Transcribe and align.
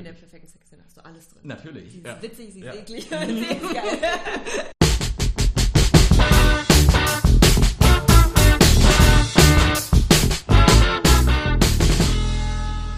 in 0.00 0.04
der 0.04 0.12
perfekten 0.14 0.48
Sexszene 0.48 0.82
hast 0.82 0.96
du 0.96 1.04
alles 1.04 1.28
drin. 1.28 1.42
Natürlich. 1.44 1.92
Sie 1.92 1.98
ist 1.98 2.06
ja. 2.06 2.22
witzig, 2.22 2.52
sie 2.54 2.60
ist 2.60 2.64
Ja. 2.66 2.74
eklig 2.74 3.12
und 3.12 3.26
sie 3.28 3.44
ist 3.44 3.74
geil. 3.74 4.70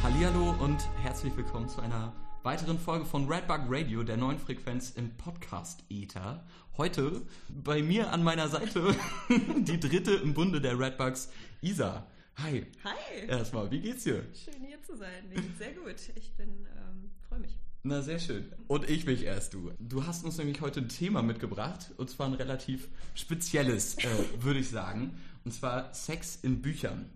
Hallihallo 0.03 0.55
und 0.61 0.79
herzlich 1.03 1.37
willkommen 1.37 1.69
zu 1.69 1.81
einer 1.81 2.13
weiteren 2.43 2.79
Folge 2.79 3.05
von 3.05 3.29
Redbug 3.31 3.63
Radio, 3.69 4.03
der 4.03 4.17
neuen 4.17 4.39
Frequenz 4.39 4.91
im 4.91 5.17
Podcast 5.17 5.85
Ether. 5.91 6.45
Heute 6.77 7.23
bei 7.49 7.83
mir 7.83 8.13
an 8.13 8.23
meiner 8.23 8.49
Seite 8.49 8.95
die 9.59 9.79
dritte 9.81 10.13
im 10.15 10.35
Bunde 10.35 10.61
der 10.61 10.79
Redbugs, 10.79 11.31
Isa. 11.61 12.07
Hi. 12.39 12.67
Hi, 12.85 13.27
Erstmal, 13.29 13.71
wie 13.71 13.81
geht's 13.81 14.05
dir? 14.05 14.25
schön 14.35 14.63
hier 14.65 14.83
zu 14.83 14.97
sein. 14.97 15.29
Mir 15.29 15.37
geht's 15.41 15.59
sehr 15.59 15.73
gut. 15.73 15.97
Ich 16.17 16.33
bin, 16.35 16.49
ähm, 16.49 17.11
freue 17.29 17.41
mich. 17.41 17.59
Na, 17.85 18.01
sehr 18.01 18.19
schön. 18.19 18.51
Und 18.69 18.89
ich 18.89 19.07
mich 19.07 19.25
erst, 19.25 19.55
du. 19.55 19.73
Du 19.79 20.07
hast 20.07 20.25
uns 20.25 20.39
nämlich 20.39 20.61
heute 20.61 20.81
ein 20.81 20.89
Thema 20.89 21.23
mitgebracht, 21.23 21.91
und 21.97 22.09
zwar 22.09 22.29
ein 22.29 22.35
relativ 22.35 22.89
spezielles, 23.15 23.97
äh, 23.99 24.07
würde 24.41 24.61
ich 24.61 24.71
sagen. 24.71 25.19
Und 25.45 25.53
zwar 25.53 25.93
Sex 25.93 26.39
in 26.43 26.63
Büchern. 26.63 27.11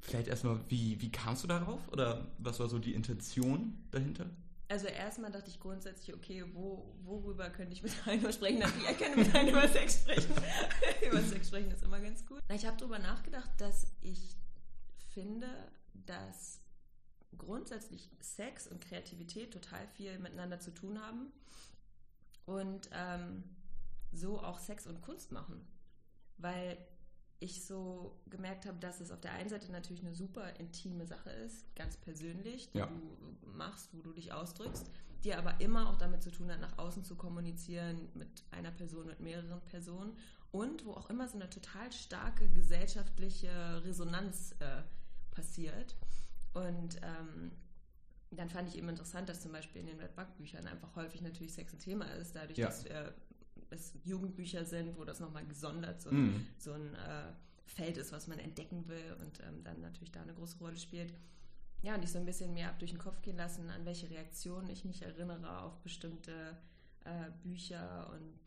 Vielleicht 0.00 0.28
erstmal, 0.28 0.58
wie, 0.68 1.00
wie 1.00 1.12
kamst 1.12 1.44
du 1.44 1.48
darauf? 1.48 1.80
Oder 1.92 2.26
was 2.38 2.58
war 2.58 2.68
so 2.68 2.78
die 2.78 2.94
Intention 2.94 3.78
dahinter? 3.90 4.26
Also 4.72 4.86
erstmal 4.86 5.30
dachte 5.30 5.50
ich 5.50 5.60
grundsätzlich, 5.60 6.16
okay, 6.16 6.46
wo, 6.54 6.96
worüber 7.04 7.50
könnte 7.50 7.74
ich 7.74 7.82
mit 7.82 7.92
Heino 8.06 8.32
sprechen? 8.32 8.60
Na, 8.60 8.68
Wir 8.74 8.94
können 8.94 9.16
mit 9.16 9.34
Heino 9.34 9.50
über 9.50 9.68
Sex 9.68 9.96
sprechen. 9.96 10.32
über 11.06 11.20
Sex 11.20 11.48
sprechen 11.48 11.70
ist 11.72 11.82
immer 11.82 12.00
ganz 12.00 12.24
gut. 12.24 12.40
Ich 12.50 12.64
habe 12.64 12.78
darüber 12.78 12.98
nachgedacht, 12.98 13.50
dass 13.58 13.92
ich 14.00 14.34
finde, 15.10 15.46
dass 15.92 16.62
grundsätzlich 17.36 18.08
Sex 18.20 18.66
und 18.66 18.80
Kreativität 18.80 19.52
total 19.52 19.86
viel 19.88 20.18
miteinander 20.18 20.58
zu 20.58 20.70
tun 20.70 20.98
haben 21.02 21.30
und 22.46 22.88
ähm, 22.94 23.44
so 24.10 24.40
auch 24.40 24.58
Sex 24.58 24.86
und 24.86 25.02
Kunst 25.02 25.32
machen. 25.32 25.68
Weil 26.38 26.78
ich 27.42 27.64
so 27.64 28.16
gemerkt 28.30 28.66
habe, 28.66 28.78
dass 28.78 29.00
es 29.00 29.10
auf 29.10 29.20
der 29.20 29.32
einen 29.32 29.48
Seite 29.48 29.70
natürlich 29.72 30.02
eine 30.02 30.14
super 30.14 30.58
intime 30.60 31.06
Sache 31.06 31.30
ist, 31.30 31.74
ganz 31.74 31.96
persönlich, 31.96 32.70
die 32.70 32.78
Ja. 32.78 32.86
du 32.86 33.48
machst, 33.56 33.90
wo 33.92 34.00
du 34.02 34.12
dich 34.12 34.32
ausdrückst, 34.32 34.90
die 35.24 35.34
aber 35.34 35.60
immer 35.60 35.88
auch 35.90 35.96
damit 35.96 36.22
zu 36.22 36.30
tun 36.30 36.50
hat, 36.50 36.60
nach 36.60 36.78
außen 36.78 37.04
zu 37.04 37.16
kommunizieren 37.16 38.08
mit 38.14 38.44
einer 38.50 38.70
Person, 38.70 39.06
mit 39.06 39.20
mehreren 39.20 39.60
Personen 39.66 40.16
und 40.50 40.84
wo 40.84 40.92
auch 40.92 41.08
immer 41.10 41.28
so 41.28 41.36
eine 41.36 41.48
total 41.50 41.90
starke 41.92 42.48
gesellschaftliche 42.50 43.82
Resonanz 43.84 44.54
äh, 44.60 44.82
passiert. 45.30 45.96
Und 46.54 46.96
ähm, 47.02 47.52
dann 48.30 48.50
fand 48.50 48.68
ich 48.68 48.76
eben 48.76 48.88
interessant, 48.88 49.28
dass 49.28 49.40
zum 49.40 49.52
Beispiel 49.52 49.80
in 49.80 49.86
den 49.88 50.00
Red 50.00 50.14
Bug 50.16 50.34
Büchern 50.36 50.66
einfach 50.66 50.94
häufig 50.96 51.22
natürlich 51.22 51.54
Sex 51.54 51.72
ein 51.72 51.78
Thema 51.78 52.04
ist, 52.14 52.34
dadurch, 52.34 52.58
Ja. 52.58 52.66
dass 52.66 52.84
äh, 52.86 53.12
es 53.72 53.92
Jugendbücher 54.04 54.64
sind, 54.64 54.96
wo 54.96 55.04
das 55.04 55.20
nochmal 55.20 55.44
gesondert 55.46 56.00
so, 56.02 56.10
Mhm. 56.10 56.46
so 56.58 56.72
ein 56.72 56.94
äh, 56.94 57.32
Feld 57.66 57.96
ist, 57.96 58.12
was 58.12 58.26
man 58.28 58.38
entdecken 58.38 58.86
will 58.88 59.16
und 59.20 59.40
ähm, 59.40 59.64
dann 59.64 59.80
natürlich 59.80 60.12
da 60.12 60.22
eine 60.22 60.34
große 60.34 60.58
Rolle 60.58 60.76
spielt. 60.76 61.12
Ja, 61.82 61.94
und 61.96 62.04
ich 62.04 62.12
so 62.12 62.18
ein 62.18 62.26
bisschen 62.26 62.54
mehr 62.54 62.68
ab 62.68 62.78
durch 62.78 62.92
den 62.92 63.00
Kopf 63.00 63.22
gehen 63.22 63.36
lassen, 63.36 63.68
an 63.70 63.84
welche 63.84 64.08
Reaktionen 64.08 64.68
ich 64.70 64.84
mich 64.84 65.02
erinnere 65.02 65.62
auf 65.62 65.78
bestimmte 65.80 66.56
äh, 67.04 67.30
Bücher 67.42 68.08
und 68.14 68.38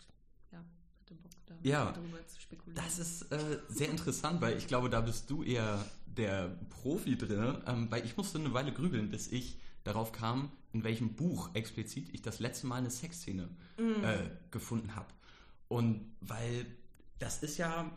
ja, 0.51 0.59
hatte 1.01 1.15
Bock 1.15 1.31
da 1.45 1.55
Ja, 1.63 1.91
drüber 1.91 2.25
zu 2.27 2.39
spekulieren. 2.39 2.81
Das 2.81 2.97
ist 2.97 3.23
äh, 3.31 3.59
sehr 3.67 3.89
interessant, 3.89 4.39
weil 4.41 4.57
ich 4.57 4.67
glaube, 4.67 4.89
da 4.89 5.01
bist 5.01 5.29
du 5.29 5.43
eher 5.43 5.83
der 6.05 6.55
Profi 6.69 7.17
drin, 7.17 7.57
ähm, 7.67 7.91
weil 7.91 8.05
ich 8.05 8.15
musste 8.15 8.37
eine 8.39 8.53
Weile 8.53 8.71
grübeln, 8.71 9.09
bis 9.09 9.27
ich 9.31 9.57
darauf 9.85 10.11
kam, 10.11 10.51
in 10.73 10.83
welchem 10.83 11.15
Buch 11.15 11.49
explizit 11.53 12.09
ich 12.13 12.21
das 12.21 12.39
letzte 12.39 12.67
Mal 12.67 12.75
eine 12.75 12.89
Sexszene 12.89 13.47
äh, 13.77 14.17
gefunden 14.51 14.95
habe. 14.95 15.07
Und 15.69 16.11
weil 16.19 16.65
das 17.19 17.41
ist 17.43 17.57
ja, 17.57 17.89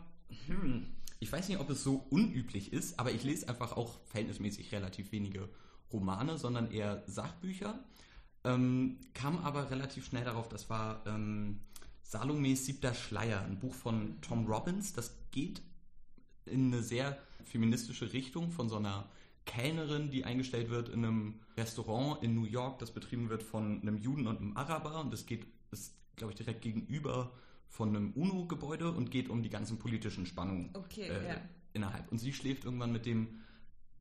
hm, 0.47 0.87
ich 1.19 1.31
weiß 1.31 1.49
nicht, 1.49 1.59
ob 1.59 1.69
es 1.69 1.83
so 1.83 2.05
unüblich 2.09 2.71
ist, 2.71 2.99
aber 2.99 3.11
ich 3.11 3.23
lese 3.23 3.49
einfach 3.49 3.75
auch 3.75 3.99
verhältnismäßig 4.05 4.71
relativ 4.71 5.11
wenige 5.11 5.49
Romane, 5.91 6.37
sondern 6.37 6.71
eher 6.71 7.03
Sachbücher. 7.07 7.83
Ähm, 8.45 8.99
kam 9.13 9.39
aber 9.39 9.69
relativ 9.69 10.05
schnell 10.05 10.23
darauf, 10.23 10.47
das 10.47 10.69
war 10.69 11.03
ähm, 11.05 11.59
Salomes 12.03 12.65
siebter 12.65 12.93
Schleier, 12.93 13.41
ein 13.41 13.59
Buch 13.59 13.73
von 13.73 14.21
Tom 14.21 14.47
Robbins. 14.47 14.93
Das 14.93 15.13
geht 15.31 15.61
in 16.45 16.67
eine 16.67 16.81
sehr 16.81 17.17
feministische 17.43 18.13
Richtung 18.13 18.51
von 18.51 18.69
so 18.69 18.77
einer 18.77 19.09
Kellnerin, 19.45 20.11
die 20.11 20.25
eingestellt 20.25 20.69
wird 20.69 20.89
in 20.89 21.03
einem 21.03 21.39
Restaurant 21.57 22.23
in 22.23 22.35
New 22.35 22.45
York, 22.45 22.79
das 22.79 22.91
betrieben 22.91 23.29
wird 23.29 23.43
von 23.43 23.81
einem 23.81 23.97
Juden 23.97 24.27
und 24.27 24.37
einem 24.37 24.55
Araber. 24.57 24.99
Und 24.99 25.11
das 25.11 25.25
geht, 25.25 25.45
ist, 25.71 25.95
glaube 26.15 26.33
ich, 26.33 26.37
direkt 26.37 26.61
gegenüber 26.61 27.31
von 27.67 27.89
einem 27.89 28.11
UNO-Gebäude 28.13 28.91
und 28.91 29.11
geht 29.11 29.29
um 29.29 29.43
die 29.43 29.49
ganzen 29.49 29.77
politischen 29.77 30.25
Spannungen 30.25 30.69
Okay, 30.73 31.07
äh, 31.07 31.27
ja. 31.27 31.35
innerhalb. 31.73 32.11
Und 32.11 32.19
sie 32.19 32.33
schläft 32.33 32.65
irgendwann 32.65 32.91
mit 32.91 33.05
dem 33.05 33.39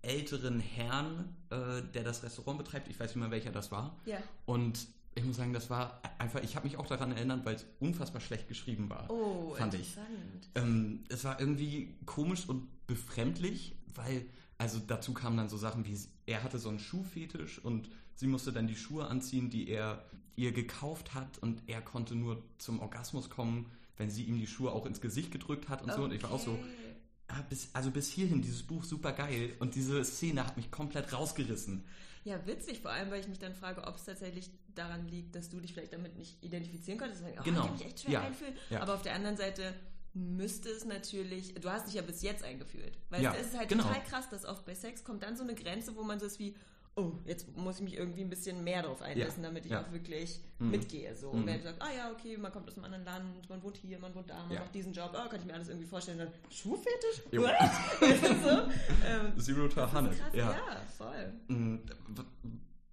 älteren 0.02 0.60
Herrn, 0.60 1.34
äh, 1.50 1.82
der 1.82 2.04
das 2.04 2.22
Restaurant 2.22 2.58
betreibt. 2.58 2.88
Ich 2.88 2.98
weiß 2.98 3.10
nicht 3.10 3.20
mehr, 3.20 3.30
welcher 3.30 3.50
das 3.52 3.70
war. 3.70 3.98
Ja. 4.06 4.18
Und 4.46 4.86
ich 5.14 5.24
muss 5.24 5.36
sagen, 5.36 5.52
das 5.52 5.68
war 5.68 6.00
einfach, 6.18 6.42
ich 6.42 6.54
habe 6.56 6.66
mich 6.66 6.76
auch 6.76 6.86
daran 6.86 7.12
erinnert, 7.12 7.44
weil 7.44 7.56
es 7.56 7.66
unfassbar 7.80 8.20
schlecht 8.20 8.48
geschrieben 8.48 8.88
war. 8.88 9.10
Oh, 9.10 9.54
fand 9.54 9.74
ich. 9.74 9.96
interessant. 9.96 10.50
Ähm, 10.54 11.04
es 11.08 11.24
war 11.24 11.40
irgendwie 11.40 11.96
komisch 12.06 12.48
und 12.48 12.68
befremdlich, 12.86 13.74
weil, 13.94 14.26
also 14.58 14.78
dazu 14.84 15.14
kamen 15.14 15.36
dann 15.36 15.48
so 15.48 15.56
Sachen 15.56 15.86
wie, 15.86 15.96
er 16.26 16.42
hatte 16.42 16.58
so 16.58 16.68
einen 16.68 16.78
Schuhfetisch 16.80 17.64
und 17.64 17.88
sie 18.16 18.26
musste 18.26 18.52
dann 18.52 18.66
die 18.66 18.76
Schuhe 18.76 19.06
anziehen, 19.06 19.50
die 19.50 19.68
er 19.68 20.04
ihr 20.36 20.52
gekauft 20.52 21.14
hat 21.14 21.38
und 21.38 21.62
er 21.66 21.80
konnte 21.80 22.14
nur 22.14 22.42
zum 22.58 22.80
Orgasmus 22.80 23.30
kommen, 23.30 23.70
wenn 23.96 24.10
sie 24.10 24.24
ihm 24.24 24.38
die 24.38 24.46
Schuhe 24.46 24.70
auch 24.72 24.86
ins 24.86 25.00
Gesicht 25.00 25.30
gedrückt 25.32 25.68
hat 25.68 25.82
und 25.82 25.92
so. 25.92 26.02
Und 26.04 26.12
ich 26.12 26.22
war 26.22 26.30
auch 26.30 26.40
so, 26.40 26.52
Okay. 26.52 26.96
ah, 27.28 27.42
also 27.72 27.90
bis 27.90 28.08
hierhin, 28.10 28.40
dieses 28.42 28.62
Buch 28.62 28.84
super 28.84 29.12
geil 29.12 29.54
und 29.58 29.74
diese 29.74 30.04
Szene 30.04 30.46
hat 30.46 30.56
mich 30.56 30.70
komplett 30.70 31.12
rausgerissen. 31.12 31.84
Ja, 32.24 32.44
witzig, 32.46 32.80
vor 32.80 32.90
allem, 32.90 33.10
weil 33.10 33.20
ich 33.20 33.28
mich 33.28 33.38
dann 33.38 33.54
frage, 33.54 33.84
ob 33.84 33.96
es 33.96 34.04
tatsächlich 34.04 34.50
daran 34.74 35.08
liegt, 35.08 35.34
dass 35.34 35.48
du 35.48 35.60
dich 35.60 35.72
vielleicht 35.72 35.92
damit 35.92 36.16
nicht 36.16 36.42
identifizieren 36.44 36.98
konntest. 36.98 37.22
Oh, 37.24 37.42
Genau. 37.42 37.60
Ich 37.60 37.66
kann 37.66 37.72
mich 37.78 37.86
echt 37.86 38.00
schwer 38.00 38.12
Ja. 38.12 38.20
einfühlen. 38.22 38.54
Ja. 38.70 38.80
Aber 38.82 38.94
auf 38.94 39.02
der 39.02 39.14
anderen 39.14 39.36
Seite 39.36 39.74
müsste 40.18 40.68
es 40.70 40.84
natürlich, 40.84 41.54
du 41.54 41.70
hast 41.70 41.86
dich 41.86 41.94
ja 41.94 42.02
bis 42.02 42.22
jetzt 42.22 42.42
eingefühlt. 42.44 42.92
Weil 43.10 43.22
Ja, 43.22 43.34
es 43.34 43.48
ist 43.48 43.58
halt 43.58 43.68
genau. 43.68 43.84
total 43.84 44.02
krass, 44.04 44.28
dass 44.30 44.44
oft 44.44 44.64
bei 44.66 44.74
Sex 44.74 45.04
kommt 45.04 45.22
dann 45.22 45.36
so 45.36 45.42
eine 45.44 45.54
Grenze, 45.54 45.94
wo 45.96 46.02
man 46.02 46.18
so 46.18 46.26
ist 46.26 46.38
wie, 46.38 46.54
oh, 46.96 47.12
jetzt 47.26 47.56
muss 47.56 47.76
ich 47.76 47.82
mich 47.82 47.96
irgendwie 47.96 48.22
ein 48.22 48.28
bisschen 48.30 48.64
mehr 48.64 48.82
darauf 48.82 49.00
einlassen, 49.02 49.42
Ja, 49.44 49.48
damit 49.48 49.64
ich 49.64 49.70
ja. 49.70 49.82
auch 49.82 49.92
wirklich 49.92 50.40
Mhm. 50.58 50.70
mitgehe. 50.72 51.14
So. 51.14 51.32
Mhm. 51.32 51.38
Und 51.40 51.46
wenn 51.46 51.56
du 51.58 51.62
sagst, 51.62 51.80
ah 51.80 51.92
ja, 51.96 52.10
okay, 52.10 52.36
man 52.36 52.50
kommt 52.52 52.66
aus 52.68 52.74
einem 52.76 52.86
anderen 52.86 53.04
Land, 53.04 53.48
man 53.48 53.62
wohnt 53.62 53.76
hier, 53.76 53.98
man 54.00 54.12
wohnt 54.16 54.28
da, 54.28 54.42
man 54.42 54.52
Ja. 54.52 54.60
macht 54.60 54.74
diesen 54.74 54.92
Job, 54.92 55.10
oh, 55.14 55.28
kann 55.28 55.38
ich 55.38 55.46
mir 55.46 55.54
alles 55.54 55.68
irgendwie 55.68 55.86
vorstellen. 55.86 56.18
Dann, 56.18 56.32
Schuhfetisch? 56.50 57.22
What? 57.32 57.54
So? 58.42 59.06
Ähm, 59.06 59.38
Zero 59.40 59.68
to 59.68 59.92
Honey. 59.92 60.08
krass, 60.10 60.34
ja. 60.34 60.50
Ja. 60.52 60.82
voll. 60.96 61.32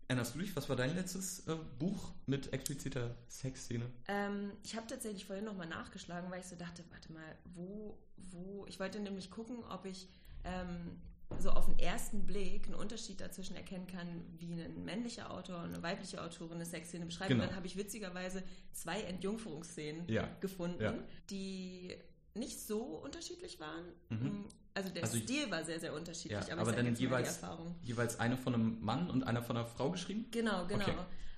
Erinnerst 0.08 0.36
du 0.36 0.40
dich, 0.40 0.56
was 0.56 0.70
war 0.70 0.76
dein 0.76 0.94
letztes 0.96 1.48
äh, 1.48 1.56
Buch 1.80 2.12
mit 2.28 2.54
expliziter 2.54 3.16
Sexszene? 3.28 3.86
Ähm, 4.08 4.52
ich 4.64 4.76
habe 4.76 4.86
tatsächlich 4.86 5.26
vorhin 5.26 5.46
nochmal 5.46 5.68
nachgeschlagen, 5.68 6.30
weil 6.30 6.42
ich 6.42 6.46
so 6.46 6.56
dachte, 6.56 6.84
warte 6.92 7.12
mal, 7.12 7.36
wo, 7.56 7.98
wo, 8.18 8.66
ich 8.68 8.80
wollte 8.80 9.00
nämlich 9.00 9.32
gucken, 9.32 9.64
ob 9.70 9.86
ich 9.86 10.08
ähm, 10.44 11.02
so 11.40 11.50
auf 11.50 11.66
den 11.66 11.80
ersten 11.80 12.28
Blick 12.28 12.66
einen 12.68 12.76
Unterschied 12.76 13.20
dazwischen 13.20 13.56
erkennen 13.56 13.88
kann, 13.88 14.08
wie 14.38 14.54
ein 14.62 14.86
männlicher 14.86 15.32
Autor 15.32 15.58
und 15.64 15.74
eine 15.74 15.82
weibliche 15.82 16.22
Autorin 16.24 16.58
eine 16.58 16.66
Sexszene 16.66 17.06
beschreibt. 17.08 17.30
Genau. 17.30 17.42
Und 17.44 17.50
dann 17.50 17.56
habe 17.56 17.66
ich 17.66 17.76
witzigerweise 17.76 18.44
zwei 18.74 19.02
Entjungferungsszenen 19.02 20.08
Ja. 20.08 20.28
gefunden, 20.40 20.84
Ja. 20.84 20.94
die 21.32 21.96
nicht 22.36 22.60
so 22.60 22.82
unterschiedlich 22.82 23.60
waren. 23.60 23.86
Mhm. 24.10 24.46
Also 24.74 24.90
der 24.90 25.04
Also- 25.04 25.18
Stil 25.18 25.50
war 25.50 25.64
sehr, 25.64 25.80
sehr 25.80 25.94
unterschiedlich, 25.94 26.48
Ja, 26.48 26.54
aber, 26.54 26.64
aber 26.64 26.72
dann 26.74 26.96
jeweils, 26.96 27.28
Erfahrung. 27.42 27.76
jeweils 27.82 28.20
eine 28.20 28.38
von 28.38 28.54
einem 28.54 28.84
Mann 28.84 29.10
und 29.10 29.24
einer 29.24 29.42
von 29.42 29.56
einer 29.58 29.66
Frau 29.66 29.90
geschrieben? 29.92 30.26
Genau, 30.32 30.66
genau. 30.68 30.84
Okay. 30.84 30.96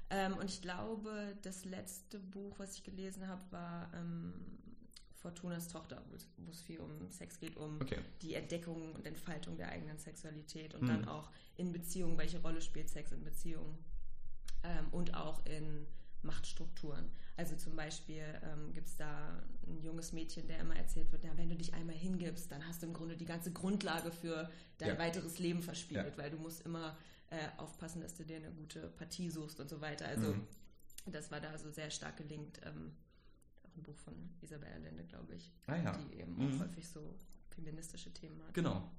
Ähm, 0.10 0.38
und 0.38 0.46
ich 0.50 0.62
glaube, 0.62 1.38
das 1.44 1.66
letzte 1.66 2.18
Buch, 2.20 2.58
was 2.58 2.76
ich 2.76 2.84
gelesen 2.84 3.28
habe, 3.28 3.42
war 3.52 3.92
ähm, 3.94 4.34
Fortunas 5.16 5.68
Tochter, 5.68 6.02
wo 6.10 6.16
es- 6.16 6.28
wo 6.38 6.52
es 6.52 6.62
viel 6.62 6.80
um 6.80 7.10
Sex 7.12 7.40
geht, 7.40 7.58
um 7.58 7.80
Okay. 7.82 7.98
die 8.22 8.34
Entdeckung 8.36 8.94
und 8.96 9.06
Entfaltung 9.06 9.58
der 9.58 9.70
eigenen 9.70 9.98
Sexualität 10.00 10.74
und 10.76 10.84
Mhm. 10.84 10.88
dann 10.88 11.08
auch 11.08 11.30
in 11.58 11.72
Beziehungen, 11.74 12.18
welche 12.18 12.40
Rolle 12.42 12.62
spielt 12.62 12.90
Sex 12.90 13.12
in 13.12 13.24
Beziehungen 13.24 13.78
ähm, 14.64 14.88
und 14.92 15.14
auch 15.16 15.46
in 15.46 15.86
Machtstrukturen. 16.24 17.10
Also 17.36 17.56
zum 17.56 17.76
Beispiel 17.76 18.24
ähm, 18.44 18.74
gibt 18.74 18.88
es 18.88 18.96
da 18.98 19.42
ein 19.68 19.82
junges 19.82 20.12
Mädchen, 20.14 20.48
der 20.48 20.60
immer 20.60 20.76
erzählt 20.76 21.12
wird, 21.12 21.24
na, 21.26 21.38
wenn 21.38 21.50
du 21.50 21.56
dich 21.56 21.74
einmal 21.74 21.96
hingibst, 21.96 22.52
dann 22.52 22.66
hast 22.68 22.82
du 22.82 22.88
im 22.88 22.94
Grunde 22.94 23.16
die 23.18 23.26
ganze 23.26 23.52
Grundlage 23.52 24.12
für 24.12 24.50
dein 24.80 24.90
Ja. 24.90 24.98
weiteres 25.00 25.40
Leben 25.40 25.62
verspielt, 25.62 26.06
Ja. 26.06 26.18
weil 26.18 26.30
du 26.32 26.38
musst 26.38 26.62
immer 26.66 26.98
äh, 27.30 27.50
aufpassen, 27.58 28.00
dass 28.02 28.14
du 28.16 28.24
dir 28.24 28.38
eine 28.38 28.52
gute 28.52 28.88
Partie 28.92 29.30
suchst 29.30 29.60
und 29.60 29.70
so 29.70 29.82
weiter. 29.82 30.08
Also 30.08 30.34
Mhm. 30.34 30.48
das 31.08 31.30
war 31.30 31.42
da 31.42 31.58
so 31.58 31.70
sehr 31.72 31.92
stark 31.92 32.16
gelingt. 32.18 32.62
Ähm, 32.64 32.94
auch 33.64 33.76
ein 33.76 33.84
Buch 33.84 33.98
von 33.98 34.14
Isabel 34.42 34.70
Allende, 34.72 35.04
glaube 35.04 35.36
ich, 35.36 35.52
Ah 35.68 35.76
ja. 35.76 35.92
die 35.98 36.16
eben 36.20 36.36
Mhm. 36.38 36.56
auch 36.56 36.66
häufig 36.66 36.88
so 36.88 37.16
feministische 37.50 38.14
Themen 38.14 38.42
hat. 38.48 38.54
Genau. 38.54 38.90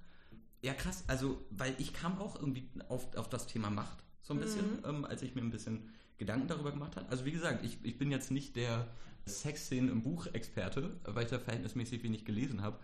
Ja, 0.61 0.75
krass. 0.75 1.05
Also, 1.07 1.47
weil 1.51 1.75
ich 1.79 1.95
kam 1.95 2.19
auch 2.21 2.37
irgendwie 2.37 2.69
auf, 2.89 3.15
auf 3.17 3.29
das 3.31 3.47
Thema 3.47 3.71
Macht 3.71 4.05
so 4.23 4.35
ein 4.35 4.41
bisschen, 4.41 4.65
ähm, 4.85 5.05
als 5.05 5.23
ich 5.23 5.35
mir 5.35 5.41
ein 5.43 5.51
bisschen 5.51 5.89
Gedanken 6.19 6.49
darüber 6.49 6.73
gemacht 6.73 6.97
habe. 6.97 7.09
Also 7.09 7.25
wie 7.25 7.33
gesagt, 7.33 7.65
ich, 7.65 7.79
ich 7.83 7.97
bin 7.99 8.11
jetzt 8.11 8.31
nicht 8.31 8.57
der 8.57 8.89
Sexszenen 9.27 9.91
im 9.91 10.03
Buch-Experte, 10.03 10.97
weil 11.05 11.25
ich 11.25 11.31
da 11.31 11.39
verhältnismäßig 11.39 12.03
wenig 12.03 12.25
gelesen 12.25 12.63
habe. 12.63 12.79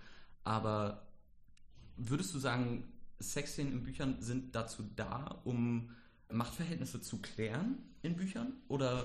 Aber 0.44 1.06
würdest 1.96 2.34
du 2.34 2.38
sagen, 2.38 2.84
Sexszenen 3.18 3.72
in 3.72 3.82
Büchern 3.82 4.16
sind 4.20 4.54
dazu 4.54 4.84
da, 4.96 5.40
um 5.44 5.90
Machtverhältnisse 6.30 7.00
zu 7.00 7.18
klären 7.18 7.78
in 8.02 8.16
Büchern? 8.16 8.52
Oder 8.68 9.04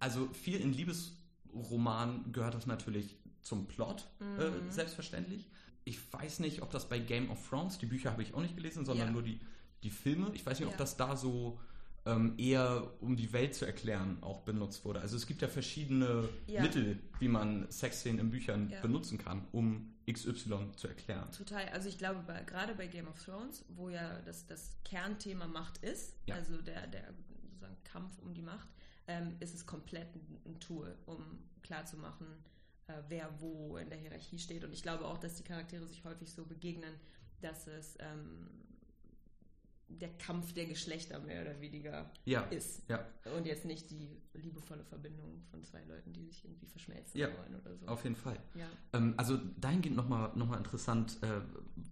also 0.00 0.28
viel 0.32 0.60
in 0.60 0.72
Liebesromanen 0.72 2.32
gehört 2.32 2.54
das 2.54 2.66
natürlich 2.66 3.16
zum 3.42 3.66
Plot, 3.66 4.06
äh, 4.38 4.50
selbstverständlich. 4.70 5.48
Ich 5.84 6.12
weiß 6.12 6.40
nicht, 6.40 6.62
ob 6.62 6.70
das 6.70 6.88
bei 6.88 6.98
Game 6.98 7.30
of 7.30 7.48
Thrones, 7.48 7.78
die 7.78 7.86
Bücher 7.86 8.10
habe 8.12 8.22
ich 8.22 8.34
auch 8.34 8.42
nicht 8.42 8.56
gelesen, 8.56 8.84
sondern 8.84 9.08
Ja. 9.08 9.12
nur 9.12 9.22
die, 9.22 9.40
die 9.82 9.90
Filme. 9.90 10.30
Ich 10.34 10.44
weiß 10.44 10.58
nicht, 10.58 10.66
ob 10.66 10.72
Ja. 10.74 10.78
das 10.78 10.96
da 10.96 11.16
so 11.16 11.58
ähm, 12.06 12.34
eher 12.38 12.90
um 13.00 13.16
die 13.16 13.32
Welt 13.32 13.54
zu 13.54 13.66
erklären 13.66 14.18
auch 14.22 14.40
benutzt 14.42 14.84
wurde. 14.84 15.00
Also 15.00 15.16
es 15.16 15.26
gibt 15.26 15.42
ja 15.42 15.48
verschiedene 15.48 16.28
Ja. 16.46 16.62
Mittel, 16.62 16.98
wie 17.18 17.28
man 17.28 17.70
Sexszenen 17.70 18.18
in 18.20 18.30
Büchern 18.30 18.70
Ja. 18.70 18.80
benutzen 18.80 19.18
kann, 19.18 19.46
um 19.52 19.94
XY 20.10 20.70
zu 20.76 20.88
erklären. 20.88 21.30
Total. 21.32 21.68
Also 21.68 21.88
ich 21.88 21.98
glaube, 21.98 22.22
bei, 22.26 22.42
gerade 22.44 22.74
bei 22.74 22.86
Game 22.86 23.08
of 23.08 23.22
Thrones, 23.22 23.64
wo 23.68 23.90
ja 23.90 24.20
das, 24.22 24.46
das 24.46 24.70
Kernthema 24.84 25.46
Macht 25.46 25.78
ist, 25.84 26.14
also 26.30 26.56
der, 26.62 26.86
der 26.86 27.12
sozusagen 27.42 27.76
Kampf 27.84 28.18
um 28.20 28.32
die 28.32 28.42
Macht, 28.42 28.68
ähm, 29.06 29.36
ist 29.40 29.54
es 29.54 29.66
komplett 29.66 30.14
ein, 30.14 30.38
ein 30.46 30.60
Tool, 30.60 30.94
um 31.04 31.22
klarzumachen, 31.62 32.26
äh, 32.86 32.94
wer 33.08 33.28
wo 33.40 33.76
in 33.76 33.90
der 33.90 33.98
Hierarchie 33.98 34.38
steht. 34.38 34.64
Und 34.64 34.72
ich 34.72 34.82
glaube 34.82 35.04
auch, 35.04 35.18
dass 35.18 35.34
die 35.34 35.42
Charaktere 35.44 35.86
sich 35.86 36.04
häufig 36.04 36.32
so 36.32 36.46
begegnen, 36.46 36.94
dass 37.42 37.66
es 37.66 37.96
ähm, 38.00 38.48
der 39.88 40.10
Kampf 40.18 40.52
der 40.52 40.66
Geschlechter 40.66 41.18
mehr 41.20 41.42
oder 41.42 41.60
weniger 41.60 42.10
Ja. 42.26 42.42
ist. 42.50 42.82
Ja, 42.88 43.06
Und 43.36 43.46
jetzt 43.46 43.64
nicht 43.64 43.90
die 43.90 44.20
liebevolle 44.34 44.84
Verbindung 44.84 45.42
von 45.50 45.64
zwei 45.64 45.82
Leuten, 45.84 46.12
die 46.12 46.24
sich 46.26 46.44
irgendwie 46.44 46.66
verschmelzen 46.66 47.18
Ja, 47.18 47.28
wollen 47.36 47.54
oder 47.60 47.74
so. 47.76 47.86
auf 47.86 48.04
jeden 48.04 48.16
Fall. 48.16 48.38
ja. 48.54 48.68
Ähm, 48.92 49.14
also 49.16 49.38
dahingehend 49.56 49.96
nochmal 49.96 50.30
noch 50.36 50.46
mal 50.46 50.58
interessant, 50.58 51.16
äh, 51.22 51.40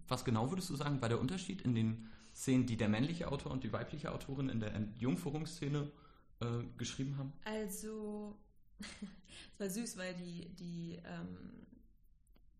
was 0.07 0.23
genau 0.23 0.49
würdest 0.51 0.69
du 0.69 0.75
sagen, 0.75 1.01
war 1.01 1.09
der 1.09 1.19
Unterschied 1.19 1.61
in 1.63 1.73
den 1.73 2.07
Szenen, 2.35 2.67
die 2.67 2.77
der 2.77 2.87
männliche 2.87 3.27
Autor 3.31 3.51
und 3.51 3.63
die 3.63 3.73
weibliche 3.73 4.11
Autorin 4.11 4.49
in 4.49 4.59
der 4.59 4.73
Entjungferungsszene 4.75 5.91
äh, 6.39 6.45
geschrieben 6.77 7.17
haben? 7.17 7.33
Also, 7.45 8.37
es 9.53 9.59
war 9.59 9.69
süß, 9.71 9.97
weil 9.97 10.13
die, 10.13 10.49
die 10.55 10.99
ähm, 11.03 11.65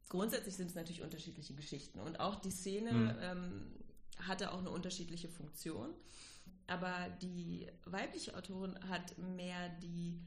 grundsätzlich 0.09 0.55
sind 0.55 0.69
es 0.69 0.75
natürlich 0.75 1.03
unterschiedliche 1.03 1.53
Geschichten 1.53 1.99
und 1.99 2.19
auch 2.19 2.35
die 2.35 2.49
Szene 2.51 2.91
Mhm. 2.91 3.17
ähm, 3.21 3.71
hatte 4.19 4.51
auch 4.51 4.59
eine 4.59 4.69
unterschiedliche 4.71 5.27
Funktion. 5.29 5.89
Aber 6.67 6.93
die 7.21 7.67
weibliche 7.85 8.35
Autorin 8.35 8.77
hat 8.89 9.17
mehr 9.17 9.69
die 9.81 10.19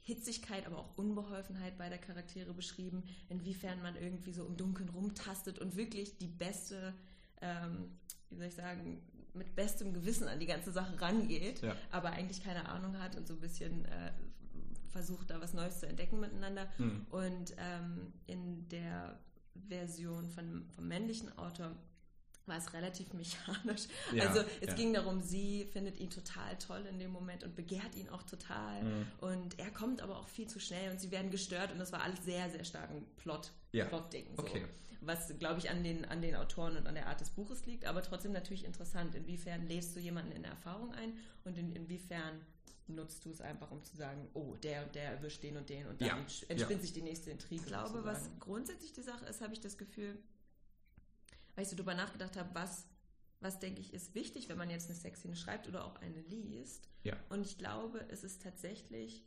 Hitzigkeit, 0.00 0.66
aber 0.66 0.78
auch 0.78 0.96
Unbeholfenheit 0.96 1.78
beider 1.78 1.98
Charaktere 1.98 2.52
beschrieben, 2.54 3.02
inwiefern 3.28 3.82
man 3.82 3.96
irgendwie 3.96 4.32
so 4.32 4.44
im 4.46 4.56
Dunkeln 4.56 4.88
rumtastet 4.88 5.58
und 5.58 5.76
wirklich 5.76 6.16
die 6.18 6.28
beste, 6.28 6.94
ähm, 7.40 7.90
wie 8.30 8.36
soll 8.36 8.46
ich 8.46 8.54
sagen, 8.54 9.00
mit 9.34 9.54
bestem 9.54 9.92
Gewissen 9.92 10.28
an 10.28 10.40
die 10.40 10.46
ganze 10.46 10.72
Sache 10.72 11.00
rangeht, 11.00 11.60
Ja. 11.62 11.76
aber 11.90 12.10
eigentlich 12.10 12.42
keine 12.42 12.68
Ahnung 12.68 12.98
hat 12.98 13.16
und 13.16 13.26
so 13.26 13.34
ein 13.34 13.40
bisschen 13.40 13.84
äh, 13.84 14.12
versucht, 14.90 15.30
da 15.30 15.40
was 15.40 15.52
Neues 15.52 15.80
zu 15.80 15.86
entdecken 15.86 16.20
miteinander. 16.20 16.68
Mhm. 16.78 17.06
Und 17.10 17.54
ähm, 17.58 18.12
in 18.26 18.68
der 18.68 19.18
Version 19.68 20.28
von, 20.30 20.66
vom 20.74 20.88
männlichen 20.88 21.36
Autor 21.38 21.72
war 22.46 22.58
es 22.58 22.72
relativ 22.72 23.12
mechanisch. 23.12 23.86
Ja, 24.12 24.28
also 24.28 24.40
es 24.60 24.68
ja. 24.68 24.74
ging 24.74 24.92
darum, 24.92 25.20
sie 25.20 25.64
findet 25.72 25.98
ihn 25.98 26.10
total 26.10 26.56
toll 26.58 26.84
in 26.88 26.98
dem 26.98 27.10
Moment 27.10 27.44
und 27.44 27.56
begehrt 27.56 27.94
ihn 27.96 28.08
auch 28.08 28.22
total. 28.22 28.82
Mhm. 28.82 29.06
Und 29.20 29.58
er 29.58 29.70
kommt 29.70 30.00
aber 30.00 30.18
auch 30.18 30.28
viel 30.28 30.46
zu 30.46 30.60
schnell 30.60 30.90
und 30.90 31.00
sie 31.00 31.10
werden 31.10 31.30
gestört 31.30 31.72
und 31.72 31.78
das 31.78 31.92
war 31.92 32.02
alles 32.02 32.24
sehr, 32.24 32.48
sehr 32.50 32.64
stark 32.64 32.90
ein 32.90 33.04
Plot, 33.16 33.52
Ja, 33.72 33.84
Plot-Ding. 33.86 34.26
So. 34.36 34.42
okay. 34.42 34.64
Was, 35.00 35.38
glaube 35.38 35.58
ich, 35.60 35.70
an 35.70 35.84
den, 35.84 36.04
an 36.04 36.20
den 36.20 36.34
Autoren 36.34 36.76
und 36.76 36.86
an 36.86 36.94
der 36.94 37.06
Art 37.06 37.20
des 37.20 37.30
Buches 37.30 37.66
liegt, 37.66 37.84
aber 37.84 38.02
trotzdem 38.02 38.32
natürlich 38.32 38.64
interessant. 38.64 39.14
Inwiefern 39.14 39.68
lädst 39.68 39.94
du 39.94 40.00
jemanden 40.00 40.32
in 40.32 40.44
Erfahrung 40.44 40.92
ein 40.94 41.18
und 41.44 41.56
in, 41.58 41.72
inwiefern 41.72 42.40
nutzt 42.88 43.24
du 43.24 43.30
es 43.30 43.40
einfach, 43.40 43.70
um 43.70 43.82
zu 43.82 43.96
sagen, 43.96 44.28
oh, 44.34 44.54
der 44.62 44.84
und 44.84 44.94
der 44.94 45.10
erwischt 45.10 45.42
den 45.42 45.56
und 45.56 45.68
den 45.68 45.86
und 45.86 46.00
dann 46.00 46.20
entspinnt 46.20 46.70
ja. 46.70 46.78
sich 46.78 46.92
die 46.92 47.02
nächste 47.02 47.30
Intrige. 47.30 47.62
Ich 47.62 47.66
glaube, 47.66 48.04
was 48.04 48.18
sozusagen. 48.18 48.40
grundsätzlich 48.40 48.92
die 48.92 49.02
Sache 49.02 49.26
ist, 49.26 49.40
habe 49.40 49.52
ich 49.52 49.60
das 49.60 49.76
Gefühl, 49.76 50.18
weil 51.56 51.64
ich 51.64 51.70
so 51.70 51.76
drüber 51.76 51.94
nachgedacht 51.94 52.36
habe, 52.36 52.50
was, 52.52 52.86
was 53.40 53.58
denke 53.58 53.80
ich 53.80 53.92
ist 53.92 54.14
wichtig, 54.14 54.48
wenn 54.48 54.58
man 54.58 54.70
jetzt 54.70 54.88
eine 54.88 54.96
Sexszene 54.96 55.34
schreibt 55.34 55.66
oder 55.66 55.84
auch 55.84 55.96
eine 55.96 56.20
liest. 56.20 56.88
Ja. 57.02 57.16
Und 57.30 57.44
ich 57.44 57.58
glaube, 57.58 58.04
es 58.08 58.22
ist 58.22 58.42
tatsächlich 58.42 59.24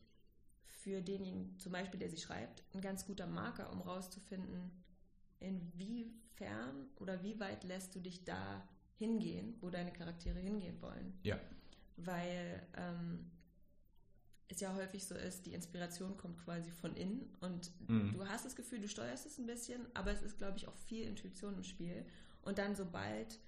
für 0.66 1.02
denjenigen, 1.02 1.60
zum 1.60 1.74
Beispiel, 1.74 2.00
der 2.00 2.10
sie 2.10 2.18
schreibt, 2.18 2.64
ein 2.74 2.82
ganz 2.82 3.06
guter 3.06 3.28
Marker, 3.28 3.72
um 3.72 3.82
rauszufinden, 3.82 4.72
inwiefern 5.40 6.88
oder 6.98 7.22
wie 7.24 7.40
weit 7.40 7.64
lässt 7.64 7.96
du 7.96 8.00
dich 8.00 8.24
da 8.24 8.68
hingehen, 8.96 9.56
wo 9.62 9.70
deine 9.70 9.92
Charaktere 9.92 10.40
hingehen 10.40 10.82
wollen. 10.82 11.18
Ja. 11.24 11.40
Weil 11.98 12.66
ähm, 12.78 13.32
es 14.50 14.60
ja 14.62 14.74
häufig 14.74 15.06
so 15.06 15.16
ist, 15.16 15.46
die 15.46 15.54
Inspiration 15.54 16.18
kommt 16.18 16.44
quasi 16.44 16.72
von 16.72 16.96
innen 16.96 17.30
und 17.42 17.72
Mhm. 17.88 18.14
du 18.14 18.28
hast 18.28 18.46
das 18.46 18.56
Gefühl, 18.56 18.80
du 18.82 18.88
steuerst 18.88 19.26
es 19.26 19.38
ein 19.38 19.46
bisschen, 19.46 19.86
aber 19.94 20.12
es 20.12 20.22
ist, 20.22 20.38
glaube 20.38 20.58
ich, 20.58 20.68
auch 20.68 20.76
viel 20.76 21.06
Intuition 21.08 21.54
im 21.56 21.64
Spiel. 21.64 22.06
Und 22.42 22.58
dann, 22.58 22.76
sobald 22.76 23.40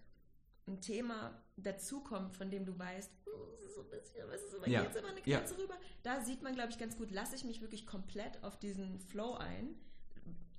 ein 0.67 0.79
Thema 0.79 1.41
dazukommt, 1.57 2.35
von 2.35 2.51
dem 2.51 2.65
du 2.65 2.77
weißt, 2.77 3.09
"Hm, 3.25 3.31
es 3.55 3.63
ist 3.63 3.75
so 3.75 3.81
ein 3.81 3.89
bisschen, 3.89 4.29
es 4.29 4.43
ist 4.43 4.53
immer, 4.53 4.67
Ja. 4.67 4.83
geht's 4.83 4.95
immer 4.95 5.09
eine 5.09 5.21
Ja. 5.25 5.39
Grenze 5.39 5.57
rüber, 5.57 5.77
da 6.03 6.23
sieht 6.23 6.43
man, 6.43 6.53
glaube 6.53 6.69
ich, 6.71 6.77
ganz 6.77 6.95
gut, 6.95 7.11
lasse 7.11 7.35
ich 7.35 7.43
mich 7.45 7.61
wirklich 7.61 7.87
komplett 7.87 8.43
auf 8.43 8.59
diesen 8.59 8.99
Flow 8.99 9.33
ein, 9.33 9.75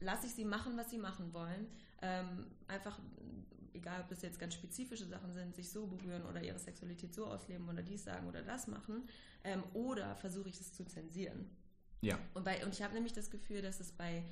lasse 0.03 0.27
ich 0.27 0.35
sie 0.35 0.45
machen, 0.45 0.77
was 0.77 0.91
sie 0.91 0.99
machen 0.99 1.33
wollen, 1.33 1.67
ähm, 2.03 2.47
einfach, 2.69 2.99
egal 3.73 4.01
ob 4.03 4.09
das 4.09 4.23
jetzt 4.23 4.39
ganz 4.39 4.55
spezifische 4.55 5.07
Sachen 5.07 5.33
sind, 5.33 5.55
sich 5.55 5.71
so 5.71 5.87
berühren 5.87 6.25
oder 6.27 6.43
ihre 6.43 6.59
Sexualität 6.59 7.15
so 7.15 7.27
ausleben 7.27 7.69
oder 7.69 7.83
dies 7.83 8.05
sagen 8.05 8.27
oder 8.29 8.43
das 8.43 8.67
machen, 8.67 9.09
ähm, 9.45 9.63
oder 9.73 10.15
versuche 10.17 10.49
ich 10.49 10.61
es 10.61 10.73
zu 10.73 10.85
zensieren. 10.85 11.49
Ja. 12.01 12.19
Und, 12.35 12.45
bei, 12.45 12.65
und 12.65 12.75
ich 12.75 12.83
habe 12.83 12.95
nämlich 12.95 13.13
das 13.13 13.31
Gefühl, 13.31 13.63
dass 13.63 13.81
es 13.81 13.93
bei, 13.93 14.25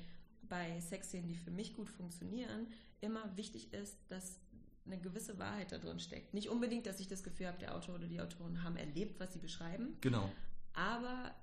bei 0.43 0.79
Sexszenen, 0.81 1.27
die 1.29 1.35
für 1.35 1.51
mich 1.51 1.73
gut 1.73 1.89
funktionieren, 1.89 2.67
immer 2.99 3.35
wichtig 3.37 3.73
ist, 3.73 3.97
dass 4.09 4.39
eine 4.85 4.99
gewisse 4.99 5.37
Wahrheit 5.39 5.71
da 5.71 5.77
drin 5.77 5.99
steckt. 5.99 6.33
Nicht 6.33 6.49
unbedingt, 6.49 6.85
dass 6.85 6.99
ich 6.99 7.07
das 7.07 7.23
Gefühl 7.23 7.47
habe, 7.47 7.59
der 7.59 7.75
Autor 7.75 7.95
oder 7.95 8.07
die 8.07 8.19
Autorin 8.19 8.63
haben 8.63 8.75
erlebt, 8.75 9.19
was 9.19 9.31
sie 9.31 9.39
beschreiben, 9.39 9.95
Genau. 10.01 10.29
aber 10.73 11.33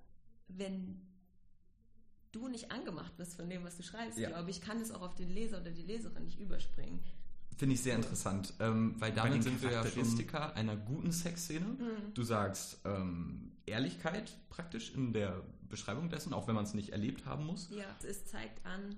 wenn 0.48 1.00
du 2.38 2.48
nicht 2.48 2.70
angemacht 2.70 3.16
bist 3.16 3.34
von 3.36 3.48
dem, 3.48 3.64
was 3.64 3.76
du 3.76 3.82
schreibst, 3.82 4.18
Ja. 4.18 4.28
glaube 4.28 4.50
ich, 4.50 4.60
kann 4.60 4.80
es 4.80 4.90
auch 4.90 5.02
auf 5.02 5.14
den 5.14 5.30
Leser 5.30 5.60
oder 5.60 5.70
die 5.70 5.82
Leserin 5.82 6.24
nicht 6.24 6.38
überspringen. 6.40 7.00
Finde 7.56 7.74
ich 7.74 7.80
sehr 7.82 7.96
interessant, 7.96 8.54
ähm, 8.60 8.94
weil 8.98 9.10
Bei 9.12 9.16
damit 9.22 9.42
sind 9.42 9.60
wir 9.62 9.70
ja 9.72 9.78
Charakteristika 9.82 10.50
einer 10.50 10.76
guten 10.76 11.10
Sexszene. 11.10 11.66
Mhm. 11.66 12.14
Du 12.14 12.22
sagst 12.22 12.78
ähm, 12.84 13.50
Ehrlichkeit 13.66 14.32
praktisch 14.48 14.94
in 14.94 15.12
der 15.12 15.42
Beschreibung 15.68 16.08
dessen, 16.08 16.32
auch 16.32 16.46
wenn 16.46 16.54
man 16.54 16.64
es 16.64 16.74
nicht 16.74 16.90
erlebt 16.90 17.26
haben 17.26 17.46
muss. 17.46 17.68
Ja, 17.70 17.84
es 18.06 18.24
zeigt 18.26 18.64
an, 18.64 18.96